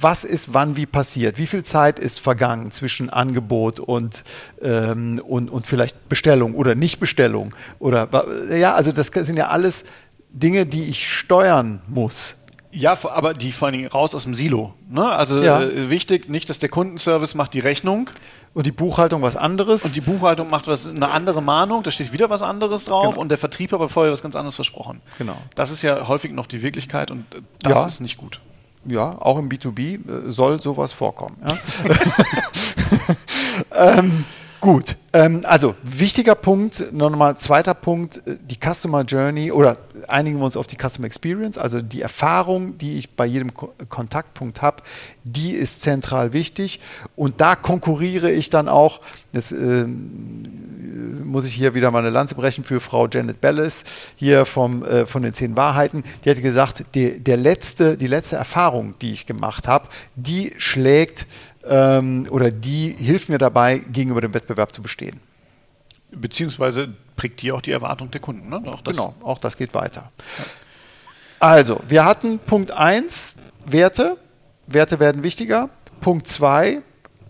was 0.00 0.24
ist 0.24 0.54
wann 0.54 0.76
wie 0.76 0.86
passiert? 0.86 1.38
Wie 1.38 1.46
viel 1.46 1.64
Zeit 1.64 1.98
ist 1.98 2.20
vergangen 2.20 2.70
zwischen 2.70 3.10
Angebot 3.10 3.80
und, 3.80 4.22
ähm, 4.62 5.20
und, 5.26 5.50
und 5.50 5.66
vielleicht 5.66 6.08
Bestellung 6.08 6.54
oder 6.54 6.74
Nichtbestellung? 6.74 7.54
Oder 7.78 8.08
ja, 8.56 8.74
also 8.74 8.92
das 8.92 9.08
sind 9.08 9.36
ja 9.36 9.48
alles 9.48 9.84
Dinge, 10.30 10.66
die 10.66 10.84
ich 10.84 11.12
steuern 11.12 11.80
muss. 11.88 12.36
Ja, 12.70 12.98
aber 13.02 13.32
die 13.32 13.52
vor 13.52 13.66
allen 13.66 13.78
Dingen 13.78 13.88
raus 13.88 14.14
aus 14.14 14.24
dem 14.24 14.34
Silo. 14.34 14.74
Ne? 14.90 15.04
Also 15.04 15.42
ja. 15.42 15.62
äh, 15.62 15.88
wichtig, 15.88 16.28
nicht, 16.28 16.50
dass 16.50 16.58
der 16.58 16.68
Kundenservice 16.68 17.34
macht 17.34 17.54
die 17.54 17.60
Rechnung. 17.60 18.10
Und 18.52 18.66
die 18.66 18.72
Buchhaltung 18.72 19.22
was 19.22 19.36
anderes. 19.36 19.84
Und 19.84 19.94
die 19.94 20.00
Buchhaltung 20.00 20.48
macht 20.48 20.66
was, 20.66 20.86
eine 20.86 21.10
andere 21.10 21.42
Mahnung, 21.42 21.82
da 21.82 21.90
steht 21.90 22.12
wieder 22.12 22.28
was 22.28 22.42
anderes 22.42 22.86
drauf 22.86 23.10
genau. 23.10 23.20
und 23.20 23.30
der 23.30 23.38
Vertrieb 23.38 23.70
hat 23.70 23.76
aber 23.76 23.88
vorher 23.88 24.12
was 24.12 24.22
ganz 24.22 24.36
anderes 24.36 24.54
versprochen. 24.54 25.00
Genau. 25.16 25.36
Das 25.54 25.70
ist 25.70 25.82
ja 25.82 26.08
häufig 26.08 26.32
noch 26.32 26.46
die 26.46 26.60
Wirklichkeit 26.60 27.10
und 27.10 27.24
das 27.62 27.72
ja. 27.72 27.86
ist 27.86 28.00
nicht 28.00 28.16
gut. 28.16 28.40
Ja, 28.84 29.16
auch 29.20 29.38
im 29.38 29.48
B2B 29.48 30.28
äh, 30.28 30.30
soll 30.30 30.60
sowas 30.60 30.92
vorkommen. 30.92 31.36
Ja? 31.46 31.58
ähm, 33.98 34.24
Gut, 34.60 34.96
ähm, 35.12 35.42
also 35.44 35.76
wichtiger 35.84 36.34
Punkt, 36.34 36.92
nochmal 36.92 37.36
zweiter 37.36 37.74
Punkt, 37.74 38.16
äh, 38.26 38.36
die 38.40 38.56
Customer 38.56 39.02
Journey 39.02 39.52
oder 39.52 39.76
einigen 40.08 40.38
wir 40.38 40.44
uns 40.44 40.56
auf 40.56 40.66
die 40.66 40.76
Customer 40.76 41.06
Experience, 41.06 41.56
also 41.56 41.80
die 41.80 42.02
Erfahrung, 42.02 42.76
die 42.76 42.98
ich 42.98 43.14
bei 43.14 43.24
jedem 43.24 43.54
Ko 43.54 43.72
Kontaktpunkt 43.88 44.60
habe, 44.60 44.82
die 45.22 45.52
ist 45.52 45.82
zentral 45.82 46.32
wichtig 46.32 46.80
und 47.14 47.40
da 47.40 47.54
konkurriere 47.54 48.32
ich 48.32 48.50
dann 48.50 48.68
auch, 48.68 49.00
das 49.32 49.52
äh, 49.52 49.86
muss 49.86 51.44
ich 51.44 51.54
hier 51.54 51.74
wieder 51.74 51.92
mal 51.92 52.00
eine 52.00 52.10
Lanze 52.10 52.34
brechen 52.34 52.64
für 52.64 52.80
Frau 52.80 53.06
Janet 53.06 53.40
Bellis 53.40 53.84
hier 54.16 54.44
vom, 54.44 54.84
äh, 54.84 55.06
von 55.06 55.22
den 55.22 55.34
zehn 55.34 55.56
Wahrheiten, 55.56 56.02
die 56.24 56.30
hat 56.30 56.42
gesagt, 56.42 56.84
die, 56.96 57.20
der 57.20 57.36
letzte, 57.36 57.96
die 57.96 58.08
letzte 58.08 58.34
Erfahrung, 58.34 58.94
die 59.00 59.12
ich 59.12 59.26
gemacht 59.26 59.68
habe, 59.68 59.88
die 60.16 60.52
schlägt 60.56 61.26
ähm, 61.68 62.26
oder 62.30 62.50
die 62.50 62.94
hilft 62.98 63.28
mir 63.28 63.38
dabei, 63.38 63.78
gegenüber 63.78 64.20
dem 64.20 64.34
Wettbewerb 64.34 64.72
zu 64.72 64.82
bestehen. 64.82 65.20
Beziehungsweise 66.10 66.88
prägt 67.16 67.42
die 67.42 67.52
auch 67.52 67.60
die 67.60 67.72
Erwartung 67.72 68.10
der 68.10 68.20
Kunden. 68.20 68.48
Ne? 68.48 68.62
Auch 68.66 68.82
genau, 68.82 69.14
auch 69.22 69.38
das 69.38 69.56
geht 69.56 69.74
weiter. 69.74 70.10
Ja. 70.38 70.44
Also, 71.40 71.80
wir 71.86 72.04
hatten 72.04 72.38
Punkt 72.38 72.70
1, 72.70 73.34
Werte. 73.66 74.16
Werte 74.66 74.98
werden 74.98 75.22
wichtiger. 75.22 75.68
Punkt 76.00 76.26
2, 76.26 76.80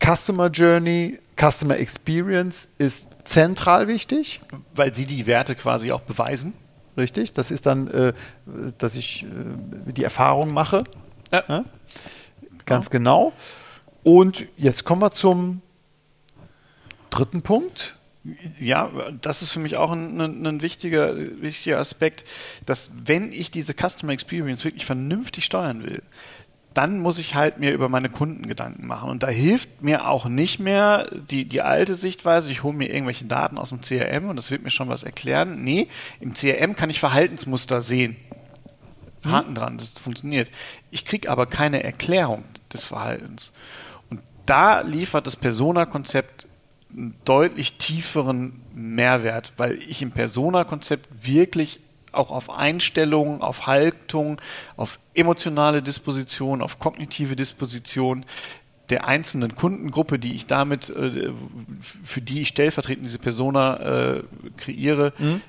Customer 0.02 0.48
Journey, 0.48 1.18
Customer 1.38 1.76
Experience 1.78 2.68
ist 2.78 3.08
zentral 3.24 3.88
wichtig. 3.88 4.40
Weil 4.74 4.94
sie 4.94 5.06
die 5.06 5.26
Werte 5.26 5.54
quasi 5.54 5.92
auch 5.92 6.00
beweisen. 6.00 6.54
Richtig, 6.96 7.32
das 7.32 7.50
ist 7.50 7.66
dann, 7.66 7.88
äh, 7.88 8.12
dass 8.78 8.96
ich 8.96 9.24
äh, 9.24 9.92
die 9.92 10.04
Erfahrung 10.04 10.52
mache. 10.52 10.84
Ja. 11.30 11.44
Ja? 11.48 11.64
Ganz 12.66 12.90
genau. 12.90 13.32
Und 14.08 14.46
jetzt 14.56 14.84
kommen 14.84 15.02
wir 15.02 15.10
zum 15.10 15.60
dritten 17.10 17.42
Punkt. 17.42 17.94
Ja, 18.58 18.90
das 19.20 19.42
ist 19.42 19.50
für 19.50 19.58
mich 19.58 19.76
auch 19.76 19.92
ein, 19.92 20.18
ein, 20.18 20.62
wichtiger, 20.62 21.14
wichtiger 21.42 21.78
Aspekt, 21.78 22.24
dass 22.64 22.90
wenn 23.04 23.32
ich 23.32 23.50
diese 23.50 23.74
Customer 23.74 24.14
Experience 24.14 24.64
wirklich 24.64 24.86
vernünftig 24.86 25.44
steuern 25.44 25.84
will, 25.84 26.02
dann 26.72 27.00
muss 27.00 27.18
ich 27.18 27.34
halt 27.34 27.58
mir 27.58 27.74
über 27.74 27.90
meine 27.90 28.08
Kunden 28.08 28.48
Gedanken 28.48 28.86
machen. 28.86 29.10
Und 29.10 29.22
da 29.22 29.28
hilft 29.28 29.82
mir 29.82 30.08
auch 30.08 30.24
nicht 30.24 30.58
mehr 30.58 31.10
die, 31.30 31.44
die 31.44 31.60
alte 31.60 31.94
Sichtweise, 31.94 32.50
ich 32.50 32.62
hole 32.62 32.74
mir 32.74 32.88
irgendwelche 32.90 33.26
Daten 33.26 33.58
aus 33.58 33.68
dem 33.68 33.82
CRM 33.82 34.30
und 34.30 34.36
das 34.36 34.50
wird 34.50 34.62
mir 34.62 34.70
schon 34.70 34.88
was 34.88 35.02
erklären. 35.02 35.62
Nee, 35.64 35.86
im 36.18 36.32
CRM 36.32 36.76
kann 36.76 36.88
ich 36.88 36.98
Verhaltensmuster 36.98 37.82
sehen. 37.82 38.16
Mhm. 39.22 39.32
Haken 39.32 39.54
dran, 39.54 39.76
das 39.76 39.92
funktioniert. 39.92 40.50
Ich 40.90 41.04
kriege 41.04 41.30
aber 41.30 41.44
keine 41.44 41.84
Erklärung 41.84 42.44
des 42.72 42.86
Verhaltens. 42.86 43.52
Da 44.48 44.80
liefert 44.80 45.26
das 45.26 45.36
Persona-Konzept 45.36 46.46
einen 46.90 47.14
deutlich 47.26 47.74
tieferen 47.74 48.62
Mehrwert, 48.74 49.52
weil 49.58 49.74
ich 49.82 50.00
im 50.00 50.10
Persona-Konzept 50.10 51.06
wirklich 51.20 51.80
auch 52.12 52.30
auf 52.30 52.48
Einstellungen, 52.48 53.42
auf 53.42 53.66
Haltung, 53.66 54.40
auf 54.78 54.98
emotionale 55.12 55.82
Disposition, 55.82 56.62
auf 56.62 56.78
kognitive 56.78 57.36
Disposition 57.36 58.24
der 58.88 59.06
einzelnen 59.06 59.54
Kundengruppe, 59.54 60.18
die 60.18 60.34
ich 60.34 60.46
damit, 60.46 60.88
äh, 60.88 61.30
für 62.02 62.22
die 62.22 62.40
ich 62.40 62.48
stellvertretend 62.48 63.04
diese 63.04 63.18
Persona 63.18 63.76
äh, 63.76 64.22
kreiere, 64.56 65.12
mhm. 65.18 65.42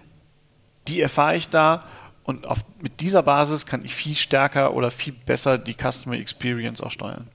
die 0.89 0.99
erfahre 0.99 1.37
ich 1.37 1.47
da 1.47 1.85
und 2.25 2.45
auf, 2.45 2.65
mit 2.81 2.99
dieser 2.99 3.23
Basis 3.23 3.65
kann 3.65 3.85
ich 3.85 3.95
viel 3.95 4.17
stärker 4.17 4.73
oder 4.73 4.91
viel 4.91 5.13
besser 5.13 5.57
die 5.57 5.73
Customer 5.73 6.17
Experience 6.17 6.81
auch 6.81 6.91
steuern. 6.91 7.29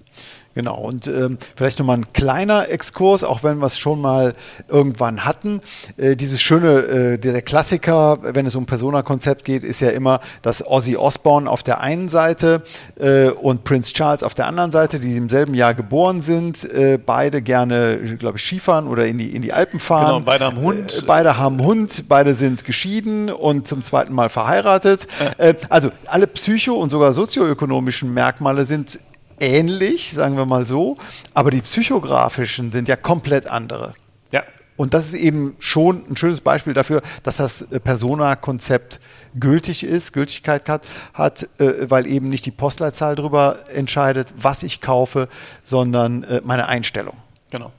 Genau, 0.54 0.76
und 0.76 1.08
ähm, 1.08 1.38
vielleicht 1.56 1.80
nochmal 1.80 1.98
ein 1.98 2.12
kleiner 2.12 2.68
Exkurs, 2.68 3.24
auch 3.24 3.42
wenn 3.42 3.58
wir 3.58 3.66
es 3.66 3.76
schon 3.76 4.00
mal 4.00 4.34
irgendwann 4.68 5.24
hatten. 5.24 5.60
Äh, 5.96 6.14
dieses 6.14 6.40
schöne, 6.40 7.14
äh, 7.14 7.18
der 7.18 7.42
Klassiker, 7.42 8.18
wenn 8.22 8.46
es 8.46 8.54
um 8.54 8.64
Persona-Konzept 8.64 9.44
geht, 9.44 9.64
ist 9.64 9.80
ja 9.80 9.90
immer, 9.90 10.20
dass 10.42 10.64
Ozzy 10.64 10.96
Osbourne 10.96 11.50
auf 11.50 11.64
der 11.64 11.80
einen 11.80 12.08
Seite 12.08 12.62
äh, 13.00 13.30
und 13.30 13.64
Prince 13.64 13.92
Charles 13.92 14.22
auf 14.22 14.34
der 14.34 14.46
anderen 14.46 14.70
Seite, 14.70 15.00
die 15.00 15.16
im 15.16 15.28
selben 15.28 15.54
Jahr 15.54 15.74
geboren 15.74 16.22
sind, 16.22 16.64
äh, 16.64 16.98
beide 17.04 17.42
gerne, 17.42 18.16
glaube 18.18 18.38
ich, 18.38 18.44
Skifahren 18.44 18.86
oder 18.86 19.06
in 19.06 19.18
die, 19.18 19.34
in 19.34 19.42
die 19.42 19.52
Alpen 19.52 19.80
fahren. 19.80 20.06
Genau, 20.06 20.20
beide 20.20 20.44
haben 20.44 20.58
Hund. 20.58 20.98
Äh, 20.98 21.02
beide 21.04 21.36
haben 21.36 21.60
Hund, 21.60 22.04
beide 22.08 22.34
sind 22.34 22.64
geschieden 22.64 23.28
und 23.28 23.66
zum 23.66 23.82
zweiten 23.82 24.14
Mal 24.14 24.28
verheiratet. 24.28 25.08
Äh, 25.38 25.54
also 25.68 25.90
alle 26.06 26.28
psycho- 26.28 26.74
und 26.74 26.90
sogar 26.90 27.12
sozioökonomischen 27.12 28.14
Merkmale 28.14 28.66
sind 28.66 29.00
ähnlich, 29.40 30.12
sagen 30.12 30.36
wir 30.36 30.46
mal 30.46 30.64
so, 30.64 30.96
aber 31.32 31.50
die 31.50 31.60
psychografischen 31.60 32.72
sind 32.72 32.88
ja 32.88 32.96
komplett 32.96 33.46
andere. 33.46 33.94
Ja. 34.30 34.42
Und 34.76 34.94
das 34.94 35.06
ist 35.08 35.14
eben 35.14 35.56
schon 35.58 36.04
ein 36.10 36.16
schönes 36.16 36.40
Beispiel 36.40 36.72
dafür, 36.72 37.02
dass 37.22 37.36
das 37.36 37.62
äh, 37.62 37.78
Persona-Konzept 37.78 39.00
gültig 39.38 39.84
ist, 39.84 40.12
Gültigkeit 40.12 40.68
hat, 40.68 40.84
hat 41.12 41.48
äh, 41.58 41.90
weil 41.90 42.06
eben 42.06 42.28
nicht 42.28 42.46
die 42.46 42.50
Postleitzahl 42.50 43.14
darüber 43.14 43.58
entscheidet, 43.72 44.32
was 44.36 44.62
ich 44.62 44.80
kaufe, 44.80 45.28
sondern 45.62 46.24
äh, 46.24 46.40
meine 46.44 46.66
Einstellung. 46.66 47.16
Genau. 47.50 47.72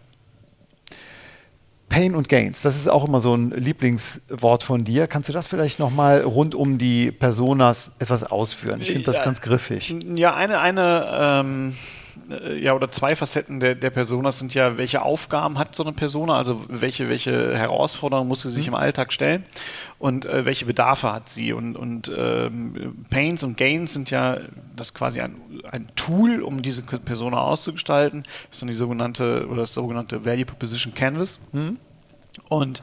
Pain 1.89 2.15
und 2.15 2.29
Gains, 2.29 2.61
das 2.61 2.75
ist 2.75 2.87
auch 2.87 3.05
immer 3.05 3.19
so 3.21 3.35
ein 3.35 3.51
Lieblingswort 3.51 4.63
von 4.63 4.83
dir. 4.83 5.07
Kannst 5.07 5.29
du 5.29 5.33
das 5.33 5.47
vielleicht 5.47 5.79
nochmal 5.79 6.21
rund 6.21 6.55
um 6.55 6.77
die 6.77 7.11
Personas 7.11 7.91
etwas 7.99 8.23
ausführen? 8.23 8.81
Ich 8.81 8.91
finde 8.91 9.05
das 9.05 9.17
ja, 9.17 9.23
ganz 9.23 9.41
griffig. 9.41 9.95
Ja, 10.15 10.35
eine, 10.35 10.59
eine 10.59 11.07
ähm, 11.13 11.69
äh, 11.69 12.04
ja, 12.60 12.74
oder 12.74 12.91
zwei 12.91 13.15
Facetten 13.15 13.60
der, 13.60 13.75
der 13.75 13.89
Personas 13.89 14.39
sind 14.39 14.53
ja, 14.53 14.77
welche 14.77 15.01
Aufgaben 15.01 15.57
hat 15.57 15.75
so 15.75 15.84
eine 15.84 15.93
Persona, 15.93 16.38
also 16.38 16.63
welche, 16.67 17.10
welche 17.10 17.57
Herausforderungen 17.57 18.27
muss 18.27 18.41
sie 18.41 18.50
sich 18.50 18.67
mhm. 18.67 18.74
im 18.74 18.79
Alltag 18.79 19.13
stellen 19.13 19.45
und 20.00 20.25
äh, 20.25 20.45
welche 20.45 20.65
Bedarfe 20.65 21.12
hat 21.12 21.29
sie. 21.29 21.53
Und, 21.53 21.75
und 21.75 22.12
ähm, 22.15 23.05
Pains 23.10 23.43
und 23.43 23.57
Gains 23.57 23.93
sind 23.93 24.10
ja 24.10 24.39
das 24.75 24.93
quasi 24.93 25.19
ein, 25.19 25.36
ein 25.72 25.89
Tool, 25.95 26.41
um 26.41 26.62
diese 26.62 26.81
Persona 26.81 27.38
auszugestalten. 27.38 28.24
Das 28.24 28.57
ist 28.57 28.62
dann 28.62 28.69
die 28.69 28.75
sogenannte 28.75 29.48
oder 29.48 29.62
das 29.62 29.74
sogenannte 29.74 30.25
Value 30.25 30.45
Proposition 30.45 30.93
Canvas. 30.93 31.39
Mhm. 31.51 31.77
Und 32.50 32.81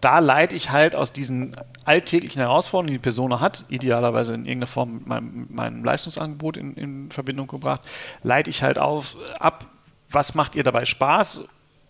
da 0.00 0.18
leite 0.18 0.54
ich 0.54 0.70
halt 0.70 0.94
aus 0.94 1.12
diesen 1.12 1.56
alltäglichen 1.84 2.40
Herausforderungen, 2.40 2.88
die 2.88 2.98
die 2.98 3.02
Person 3.02 3.40
hat, 3.40 3.64
idealerweise 3.68 4.34
in 4.34 4.44
irgendeiner 4.44 4.66
Form 4.66 4.94
mit 4.94 5.06
meinem, 5.06 5.46
meinem 5.50 5.84
Leistungsangebot 5.84 6.56
in, 6.56 6.74
in, 6.74 7.10
Verbindung 7.10 7.46
gebracht, 7.46 7.82
leite 8.22 8.50
ich 8.50 8.62
halt 8.62 8.78
auf, 8.78 9.16
ab, 9.38 9.66
was 10.10 10.34
macht 10.34 10.54
ihr 10.54 10.64
dabei 10.64 10.84
Spaß, 10.84 11.42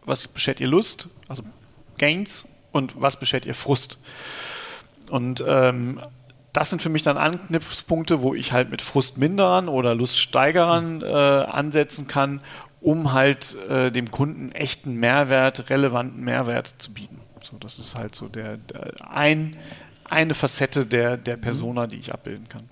was 0.05 0.29
beschert 0.29 0.61
ihr 0.61 0.69
Lust, 0.69 1.09
also 1.29 1.43
Gains 1.99 2.47
und 2.73 3.01
was 3.01 3.19
beschert 3.19 3.45
ihr 3.45 3.55
Frust. 3.55 3.99
Und 5.11 5.43
ähm, 5.47 6.01
das 6.53 6.71
sind 6.71 6.81
für 6.83 6.89
mich 6.89 7.03
dann 7.03 7.19
Anknüpfpunkte, 7.19 8.23
wo 8.23 8.35
ich 8.35 8.53
halt 8.53 8.71
mit 8.71 8.83
Frustminderern 8.83 9.69
oder 9.69 9.95
Luststeigerern 9.95 11.03
äh, 11.03 11.07
ansetzen 11.07 12.07
kann, 12.07 12.41
um 12.81 13.13
halt 13.13 13.57
äh, 13.69 13.91
dem 13.91 14.11
Kunden 14.11 14.53
echten 14.53 14.95
Mehrwert, 14.95 15.71
relevanten 15.71 16.23
Mehrwert 16.23 16.75
zu 16.79 16.93
bieten. 16.93 17.21
So, 17.45 17.57
das 17.59 17.79
ist 17.79 17.95
halt 17.95 18.15
so 18.15 18.29
der, 18.29 18.57
der 18.57 18.93
ein, 19.11 19.57
eine 20.05 20.35
Facette 20.35 20.87
der, 20.87 21.17
der 21.17 21.37
Persona, 21.37 21.87
die 21.87 21.97
ich 21.97 22.13
abbilden 22.13 22.49
kann. 22.49 22.65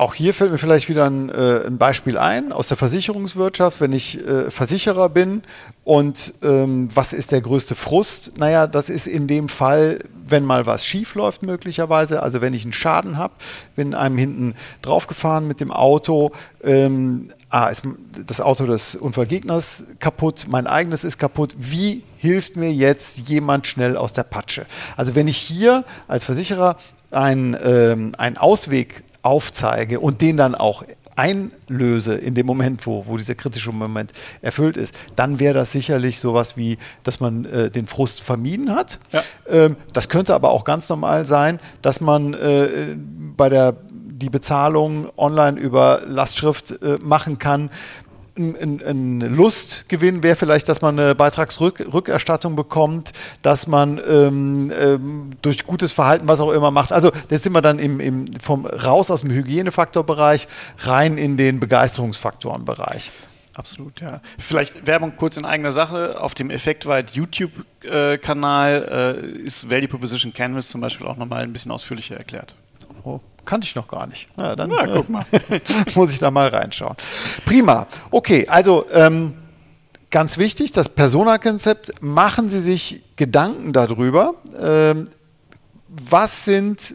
Auch 0.00 0.14
hier 0.14 0.32
fällt 0.32 0.50
mir 0.50 0.56
vielleicht 0.56 0.88
wieder 0.88 1.04
ein, 1.04 1.28
äh, 1.28 1.66
ein, 1.66 1.76
Beispiel 1.76 2.16
ein 2.16 2.52
aus 2.52 2.68
der 2.68 2.78
Versicherungswirtschaft, 2.78 3.80
wenn 3.80 3.92
ich 3.92 4.24
äh, 4.26 4.50
Versicherer 4.50 5.10
bin 5.10 5.42
und 5.84 6.32
ähm, 6.42 6.88
was 6.94 7.12
ist 7.12 7.32
der 7.32 7.42
größte 7.42 7.74
Frust? 7.74 8.38
Naja, 8.38 8.66
das 8.66 8.88
ist 8.88 9.06
in 9.06 9.26
dem 9.26 9.48
Fall, 9.48 9.98
wenn 10.26 10.44
mal 10.44 10.64
was 10.64 10.86
schief 10.86 11.16
läuft 11.16 11.42
möglicherweise, 11.42 12.22
also 12.22 12.40
wenn 12.40 12.54
ich 12.54 12.62
einen 12.62 12.72
Schaden 12.72 13.18
habe, 13.18 13.34
bin 13.76 13.92
einem 13.94 14.16
hinten 14.16 14.54
draufgefahren 14.80 15.46
mit 15.46 15.60
dem 15.60 15.70
Auto, 15.70 16.30
ähm, 16.62 17.30
ah, 17.50 17.68
ist 17.68 17.82
das 18.26 18.40
Auto 18.40 18.66
des 18.66 18.94
Unfallgegners 18.94 19.84
kaputt, 19.98 20.46
mein 20.48 20.66
eigenes 20.66 21.04
ist 21.04 21.18
kaputt, 21.18 21.54
wie 21.58 22.02
hilft 22.16 22.56
mir 22.56 22.72
jetzt 22.72 23.28
jemand 23.28 23.66
schnell 23.66 23.96
aus 23.96 24.12
der 24.12 24.22
Patsche? 24.22 24.66
Also 24.96 25.14
wenn 25.14 25.28
ich 25.28 25.36
hier 25.36 25.84
als 26.08 26.24
Versicherer 26.24 26.76
einen, 27.10 27.56
ähm, 27.62 28.12
einen 28.16 28.36
Ausweg 28.36 29.02
aufzeige 29.22 30.00
und 30.00 30.20
den 30.20 30.36
dann 30.36 30.54
auch 30.54 30.84
einlöse 31.16 32.14
in 32.14 32.34
dem 32.34 32.46
Moment, 32.46 32.86
wo, 32.86 33.04
wo 33.06 33.18
dieser 33.18 33.34
kritische 33.34 33.72
Moment 33.72 34.12
erfüllt 34.40 34.76
ist, 34.78 34.94
dann 35.16 35.38
wäre 35.38 35.52
das 35.52 35.72
sicherlich 35.72 36.18
sowas 36.18 36.56
wie, 36.56 36.78
dass 37.02 37.20
man 37.20 37.44
äh, 37.44 37.70
den 37.70 37.86
Frust 37.86 38.22
vermieden 38.22 38.74
hat. 38.74 38.98
Ja. 39.12 39.22
Ähm, 39.48 39.76
das 39.92 40.08
könnte 40.08 40.34
aber 40.34 40.50
auch 40.50 40.64
ganz 40.64 40.88
normal 40.88 41.26
sein, 41.26 41.60
dass 41.82 42.00
man 42.00 42.32
äh, 42.32 42.96
bei 43.36 43.50
der 43.50 43.76
die 44.20 44.30
Bezahlung 44.30 45.08
online 45.16 45.58
über 45.58 46.02
Lastschrift 46.06 46.82
äh, 46.82 46.98
machen 47.02 47.38
kann, 47.38 47.70
ein, 48.40 48.82
ein, 48.84 49.20
Lustgewinn 49.20 50.22
wäre 50.22 50.36
vielleicht, 50.36 50.68
dass 50.68 50.80
man 50.80 50.98
eine 50.98 51.14
Beitragsrückerstattung 51.14 52.56
bekommt, 52.56 53.12
dass 53.42 53.66
man 53.66 54.00
ähm, 54.08 54.72
ähm, 54.78 55.30
durch 55.42 55.66
gutes 55.66 55.92
Verhalten 55.92 56.26
was 56.26 56.40
auch 56.40 56.52
immer 56.52 56.70
macht. 56.70 56.92
Also 56.92 57.12
jetzt 57.28 57.42
sind 57.42 57.52
wir 57.52 57.60
dann 57.60 57.78
im, 57.78 58.00
im, 58.00 58.40
vom 58.40 58.66
raus 58.66 59.10
aus 59.10 59.22
dem 59.22 59.30
Hygienefaktorbereich 59.30 60.48
rein 60.78 61.18
in 61.18 61.36
den 61.36 61.60
Begeisterungsfaktorenbereich. 61.60 63.10
Absolut, 63.56 64.00
ja. 64.00 64.20
Vielleicht 64.38 64.86
Werbung 64.86 65.16
kurz 65.16 65.36
in 65.36 65.44
eigener 65.44 65.72
Sache. 65.72 66.20
Auf 66.20 66.34
dem 66.34 66.50
Effektweit 66.50 67.10
YouTube-Kanal 67.10 69.18
äh, 69.22 69.42
ist 69.42 69.68
Value 69.68 69.88
Proposition 69.88 70.32
Canvas 70.32 70.68
zum 70.68 70.80
Beispiel 70.80 71.06
auch 71.06 71.16
nochmal 71.16 71.42
ein 71.42 71.52
bisschen 71.52 71.72
ausführlicher 71.72 72.16
erklärt. 72.16 72.54
Oh, 73.04 73.20
kannte 73.50 73.66
ich 73.66 73.74
noch 73.74 73.88
gar 73.88 74.06
nicht. 74.06 74.28
Na, 74.36 74.54
dann 74.54 74.70
Na, 74.70 74.86
guck 74.86 75.08
mal. 75.08 75.26
muss 75.96 76.12
ich 76.12 76.20
da 76.20 76.30
mal 76.30 76.46
reinschauen. 76.48 76.94
Prima. 77.44 77.88
Okay, 78.12 78.46
also 78.46 78.86
ähm, 78.92 79.34
ganz 80.12 80.38
wichtig, 80.38 80.70
das 80.70 80.88
Persona-Konzept, 80.88 82.00
machen 82.00 82.48
Sie 82.48 82.60
sich 82.60 83.02
Gedanken 83.16 83.72
darüber, 83.72 84.34
ähm, 84.56 85.08
was 85.88 86.44
sind, 86.44 86.94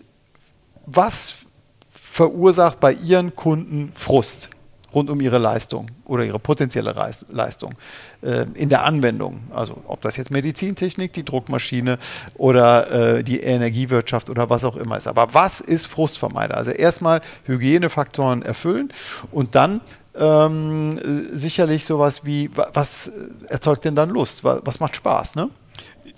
was 0.86 1.42
verursacht 1.90 2.80
bei 2.80 2.94
Ihren 2.94 3.36
Kunden 3.36 3.92
Frust? 3.94 4.50
Rund 4.96 5.10
um 5.10 5.22
ihre 5.22 5.38
Leistung 5.38 5.92
oder 6.06 6.24
ihre 6.24 6.40
potenzielle 6.40 6.96
Leistung 7.30 7.76
äh, 8.22 8.46
in 8.54 8.70
der 8.70 8.84
Anwendung. 8.84 9.44
Also 9.54 9.84
ob 9.88 10.02
das 10.02 10.18
jetzt 10.18 10.32
Medizintechnik, 10.32 11.14
die 11.14 11.24
Druckmaschine 11.24 12.00
oder 12.36 13.18
äh, 13.18 13.24
die 13.24 13.42
Energiewirtschaft 13.42 14.30
oder 14.30 14.50
was 14.50 14.64
auch 14.64 14.78
immer 14.78 14.98
ist. 14.98 15.08
Aber 15.08 15.34
was 15.34 15.62
ist 15.62 15.86
Frustvermeider? 15.86 16.58
Also 16.58 16.72
erstmal 16.72 17.22
Hygienefaktoren 17.44 18.42
erfüllen 18.42 18.92
und 19.32 19.54
dann 19.56 19.82
ähm, 20.16 21.00
sicherlich 21.34 21.86
sowas 21.86 22.26
wie, 22.26 22.50
was 22.56 23.12
erzeugt 23.48 23.84
denn 23.84 23.96
dann 23.96 24.10
Lust? 24.10 24.44
Was, 24.44 24.62
was 24.64 24.80
macht 24.80 24.96
Spaß? 24.96 25.36
Ne? 25.36 25.50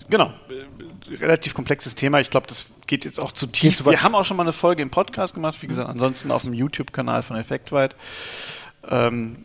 Genau 0.10 0.32
relativ 1.12 1.54
komplexes 1.54 1.96
Thema. 1.96 2.20
Ich 2.20 2.30
glaube, 2.30 2.48
das 2.48 2.66
geht 2.86 3.06
jetzt 3.06 3.20
auch 3.20 3.32
zu 3.32 3.48
tief. 3.48 3.86
Wir 3.86 4.04
haben 4.04 4.16
auch 4.16 4.26
schon 4.26 4.38
mal 4.38 4.44
eine 4.44 4.54
Folge 4.54 4.82
im 4.82 4.90
Podcast 4.90 5.34
gemacht, 5.34 5.58
wie 5.62 5.68
gesagt, 5.68 5.88
ansonsten 5.88 6.32
auf 6.32 6.44
dem 6.44 6.54
YouTube-Kanal 6.54 7.24
von 7.24 7.38
Effektweit 7.38 7.96
ähm, 8.90 9.38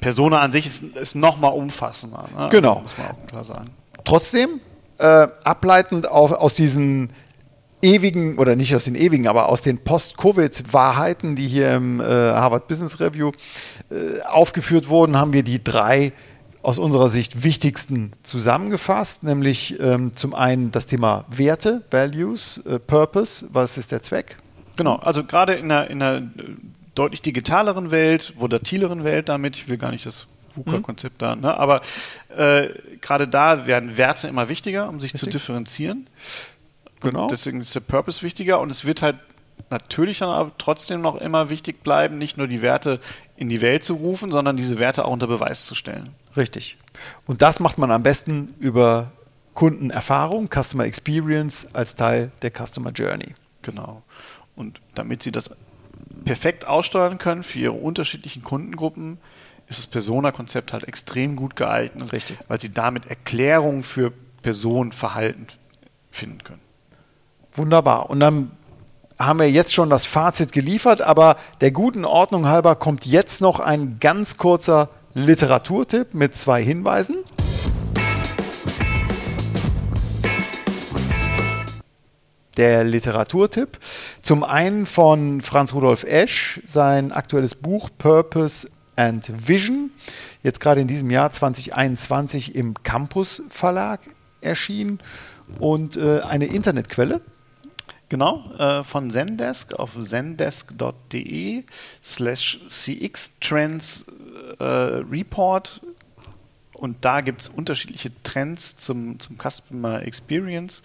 Persona 0.00 0.40
an 0.40 0.52
sich 0.52 0.66
ist, 0.66 0.96
ist 0.96 1.14
noch 1.14 1.38
mal 1.38 1.48
umfassender. 1.48 2.24
Ne? 2.36 2.48
Genau. 2.50 2.74
Also, 2.74 2.82
muss 2.82 2.98
man 2.98 3.06
auch 3.08 3.26
klar 3.26 3.44
sagen. 3.44 3.70
Trotzdem, 4.04 4.60
äh, 4.98 5.28
ableitend 5.44 6.08
auf, 6.08 6.32
aus 6.32 6.54
diesen 6.54 7.10
ewigen, 7.82 8.38
oder 8.38 8.56
nicht 8.56 8.74
aus 8.74 8.84
den 8.84 8.94
ewigen, 8.94 9.28
aber 9.28 9.48
aus 9.48 9.62
den 9.62 9.78
Post-Covid-Wahrheiten, 9.78 11.36
die 11.36 11.46
hier 11.46 11.74
im 11.74 12.00
äh, 12.00 12.04
Harvard 12.04 12.68
Business 12.68 13.00
Review 13.00 13.32
äh, 13.90 14.22
aufgeführt 14.22 14.88
wurden, 14.88 15.18
haben 15.18 15.32
wir 15.32 15.42
die 15.42 15.62
drei 15.62 16.12
aus 16.62 16.78
unserer 16.78 17.10
Sicht 17.10 17.44
wichtigsten 17.44 18.12
zusammengefasst, 18.24 19.22
nämlich 19.22 19.78
ähm, 19.78 20.16
zum 20.16 20.34
einen 20.34 20.72
das 20.72 20.86
Thema 20.86 21.24
Werte, 21.28 21.84
Values, 21.90 22.60
äh, 22.66 22.80
Purpose, 22.80 23.46
was 23.52 23.78
ist 23.78 23.92
der 23.92 24.02
Zweck? 24.02 24.36
Genau, 24.74 24.96
also 24.96 25.22
gerade 25.22 25.54
in 25.54 25.70
einer, 25.70 25.88
in 25.88 26.02
einer 26.02 26.22
deutlich 26.96 27.22
digitaleren 27.22 27.90
Welt, 27.90 28.34
volatileren 28.36 29.04
Welt 29.04 29.28
damit, 29.28 29.56
ich 29.56 29.68
will 29.68 29.76
gar 29.78 29.90
nicht 29.92 30.06
das 30.06 30.26
VUCA-Konzept 30.56 31.22
da, 31.22 31.36
ne? 31.36 31.56
aber 31.56 31.82
äh, 32.36 32.70
gerade 33.00 33.28
da 33.28 33.66
werden 33.66 33.96
Werte 33.96 34.26
immer 34.26 34.48
wichtiger, 34.48 34.88
um 34.88 35.00
sich 35.00 35.14
Richtig. 35.14 35.20
zu 35.20 35.26
differenzieren. 35.30 36.08
Genau. 37.00 37.24
Und 37.24 37.30
deswegen 37.30 37.60
ist 37.60 37.74
der 37.74 37.80
Purpose 37.80 38.22
wichtiger 38.22 38.58
und 38.58 38.70
es 38.70 38.84
wird 38.84 39.02
halt 39.02 39.16
natürlich 39.70 40.18
dann 40.18 40.30
aber 40.30 40.52
trotzdem 40.58 41.00
noch 41.00 41.16
immer 41.16 41.50
wichtig 41.50 41.82
bleiben, 41.82 42.18
nicht 42.18 42.36
nur 42.36 42.46
die 42.46 42.62
Werte 42.62 43.00
in 43.36 43.48
die 43.48 43.60
Welt 43.60 43.84
zu 43.84 43.94
rufen, 43.94 44.32
sondern 44.32 44.56
diese 44.56 44.78
Werte 44.78 45.04
auch 45.04 45.12
unter 45.12 45.26
Beweis 45.26 45.66
zu 45.66 45.74
stellen. 45.74 46.10
Richtig. 46.36 46.78
Und 47.26 47.42
das 47.42 47.60
macht 47.60 47.78
man 47.78 47.90
am 47.90 48.02
besten 48.02 48.54
über 48.58 49.12
Kundenerfahrung, 49.54 50.48
Customer 50.48 50.84
Experience 50.84 51.66
als 51.72 51.96
Teil 51.96 52.30
der 52.42 52.50
Customer 52.50 52.90
Journey. 52.90 53.34
Genau. 53.62 54.02
Und 54.54 54.80
damit 54.94 55.22
Sie 55.22 55.32
das 55.32 55.50
perfekt 56.26 56.66
aussteuern 56.66 57.18
können 57.18 57.42
für 57.44 57.58
Ihre 57.60 57.72
unterschiedlichen 57.72 58.42
Kundengruppen, 58.42 59.18
ist 59.68 59.78
das 59.78 59.86
Persona-Konzept 59.86 60.72
halt 60.72 60.84
extrem 60.84 61.36
gut 61.36 61.56
geeignet, 61.56 62.12
Richtig. 62.12 62.36
weil 62.48 62.60
Sie 62.60 62.72
damit 62.72 63.06
Erklärungen 63.06 63.82
für 63.82 64.12
Personenverhalten 64.42 65.46
finden 66.10 66.42
können. 66.42 66.60
Wunderbar. 67.54 68.10
Und 68.10 68.20
dann 68.20 68.50
haben 69.18 69.38
wir 69.38 69.50
jetzt 69.50 69.72
schon 69.72 69.88
das 69.88 70.04
Fazit 70.04 70.52
geliefert, 70.52 71.00
aber 71.00 71.36
der 71.60 71.70
guten 71.70 72.04
Ordnung 72.04 72.46
halber 72.46 72.74
kommt 72.74 73.06
jetzt 73.06 73.40
noch 73.40 73.60
ein 73.60 73.98
ganz 74.00 74.36
kurzer 74.36 74.90
Literaturtipp 75.14 76.12
mit 76.12 76.36
zwei 76.36 76.62
Hinweisen. 76.62 77.16
Der 82.56 82.84
Literaturtipp. 82.84 83.78
Zum 84.22 84.42
einen 84.42 84.86
von 84.86 85.40
Franz 85.40 85.74
Rudolf 85.74 86.04
Esch, 86.04 86.60
sein 86.66 87.12
aktuelles 87.12 87.54
Buch 87.54 87.90
Purpose 87.98 88.68
and 88.96 89.30
Vision. 89.48 89.90
Jetzt 90.42 90.60
gerade 90.60 90.80
in 90.80 90.88
diesem 90.88 91.10
Jahr 91.10 91.30
2021 91.30 92.54
im 92.54 92.74
Campus 92.82 93.42
Verlag 93.50 94.00
erschienen. 94.40 95.00
Und 95.58 95.96
äh, 95.96 96.20
eine 96.20 96.46
Internetquelle, 96.46 97.20
Genau, 98.08 98.52
äh, 98.56 98.84
von 98.84 99.10
Zendesk 99.10 99.74
auf 99.74 100.00
zendesk.de 100.00 101.64
slash 102.04 102.60
cxtrends 102.68 104.06
äh, 104.60 104.64
Report 104.64 105.80
und 106.76 107.04
da 107.04 107.22
gibt 107.22 107.40
es 107.40 107.48
unterschiedliche 107.48 108.10
Trends 108.22 108.76
zum, 108.76 109.18
zum 109.18 109.36
Customer 109.38 110.02
Experience. 110.02 110.82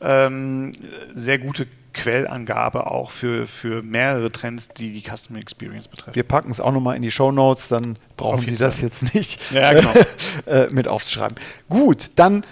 Ähm, 0.00 0.72
sehr 1.14 1.38
gute 1.38 1.66
Quellangabe 1.92 2.86
auch 2.86 3.10
für, 3.10 3.46
für 3.46 3.82
mehrere 3.82 4.30
Trends, 4.30 4.68
die 4.68 4.92
die 4.92 5.02
Customer 5.02 5.38
Experience 5.38 5.88
betreffen. 5.88 6.14
Wir 6.14 6.22
packen 6.22 6.50
es 6.50 6.60
auch 6.60 6.72
nochmal 6.72 6.96
in 6.96 7.02
die 7.02 7.10
Show 7.10 7.32
Notes, 7.32 7.68
dann 7.68 7.96
brauchen 8.16 8.44
Sie 8.44 8.56
das 8.56 8.80
jetzt 8.80 9.14
nicht 9.14 9.40
ja, 9.52 9.72
genau. 9.72 9.92
äh, 10.46 10.68
mit 10.70 10.88
aufzuschreiben. 10.88 11.36
Gut, 11.68 12.10
dann 12.16 12.44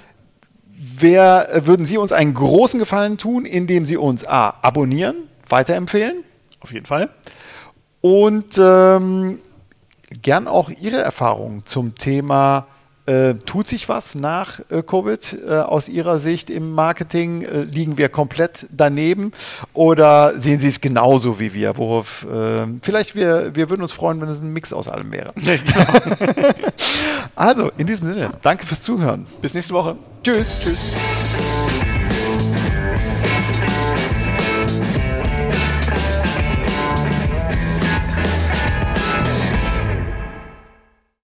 wär, 0.77 1.49
äh, 1.53 1.67
würden 1.67 1.87
Sie 1.87 1.99
uns 1.99 2.13
einen 2.13 2.35
großen 2.35 2.79
Gefallen 2.79 3.19
tun, 3.19 3.45
indem 3.45 3.85
Sie 3.85 3.97
uns 3.97 4.25
A, 4.25 4.55
abonnieren, 4.63 5.17
weiterempfehlen. 5.49 6.25
Auf 6.61 6.73
jeden 6.73 6.87
Fall. 6.87 7.11
Und 8.01 8.59
ähm, 8.59 9.41
gern 10.23 10.49
auch 10.49 10.71
Ihre 10.71 10.99
Erfahrungen 10.99 11.63
zum 11.67 11.95
Thema 11.95 12.67
äh, 13.09 13.35
tut 13.47 13.67
sich 13.67 13.89
was 13.89 14.15
nach 14.15 14.61
äh, 14.71 14.83
Covid 14.83 15.39
äh, 15.47 15.55
aus 15.61 15.89
Ihrer 15.89 16.21
Sicht 16.21 16.51
im 16.51 16.73
Marketing? 16.73 17.41
Äh, 17.41 17.63
liegen 17.63 17.97
wir 17.97 18.11
komplett 18.11 18.67
daneben 18.71 19.33
oder 19.73 20.39
sehen 20.39 20.61
Sie 20.61 20.69
es 20.69 20.83
genauso 20.83 21.41
wie 21.41 21.55
wir? 21.55 21.79
Worauf, 21.79 22.27
äh, 22.31 22.67
vielleicht 22.83 23.15
wir, 23.17 23.55
wir 23.55 23.71
würden 23.71 23.81
uns 23.81 23.93
freuen, 23.93 24.21
wenn 24.21 24.29
es 24.29 24.43
ein 24.43 24.53
Mix 24.53 24.75
aus 24.75 24.89
allem 24.89 25.11
wäre. 25.11 25.33
genau. 25.35 26.35
also, 27.35 27.71
in 27.79 27.87
diesem 27.87 28.09
Sinne, 28.09 28.33
danke 28.43 28.67
fürs 28.67 28.83
Zuhören. 28.83 29.27
Bis 29.41 29.55
nächste 29.55 29.73
Woche. 29.73 29.97
Tschüss. 30.23 30.53
Tschüss. 30.63 30.93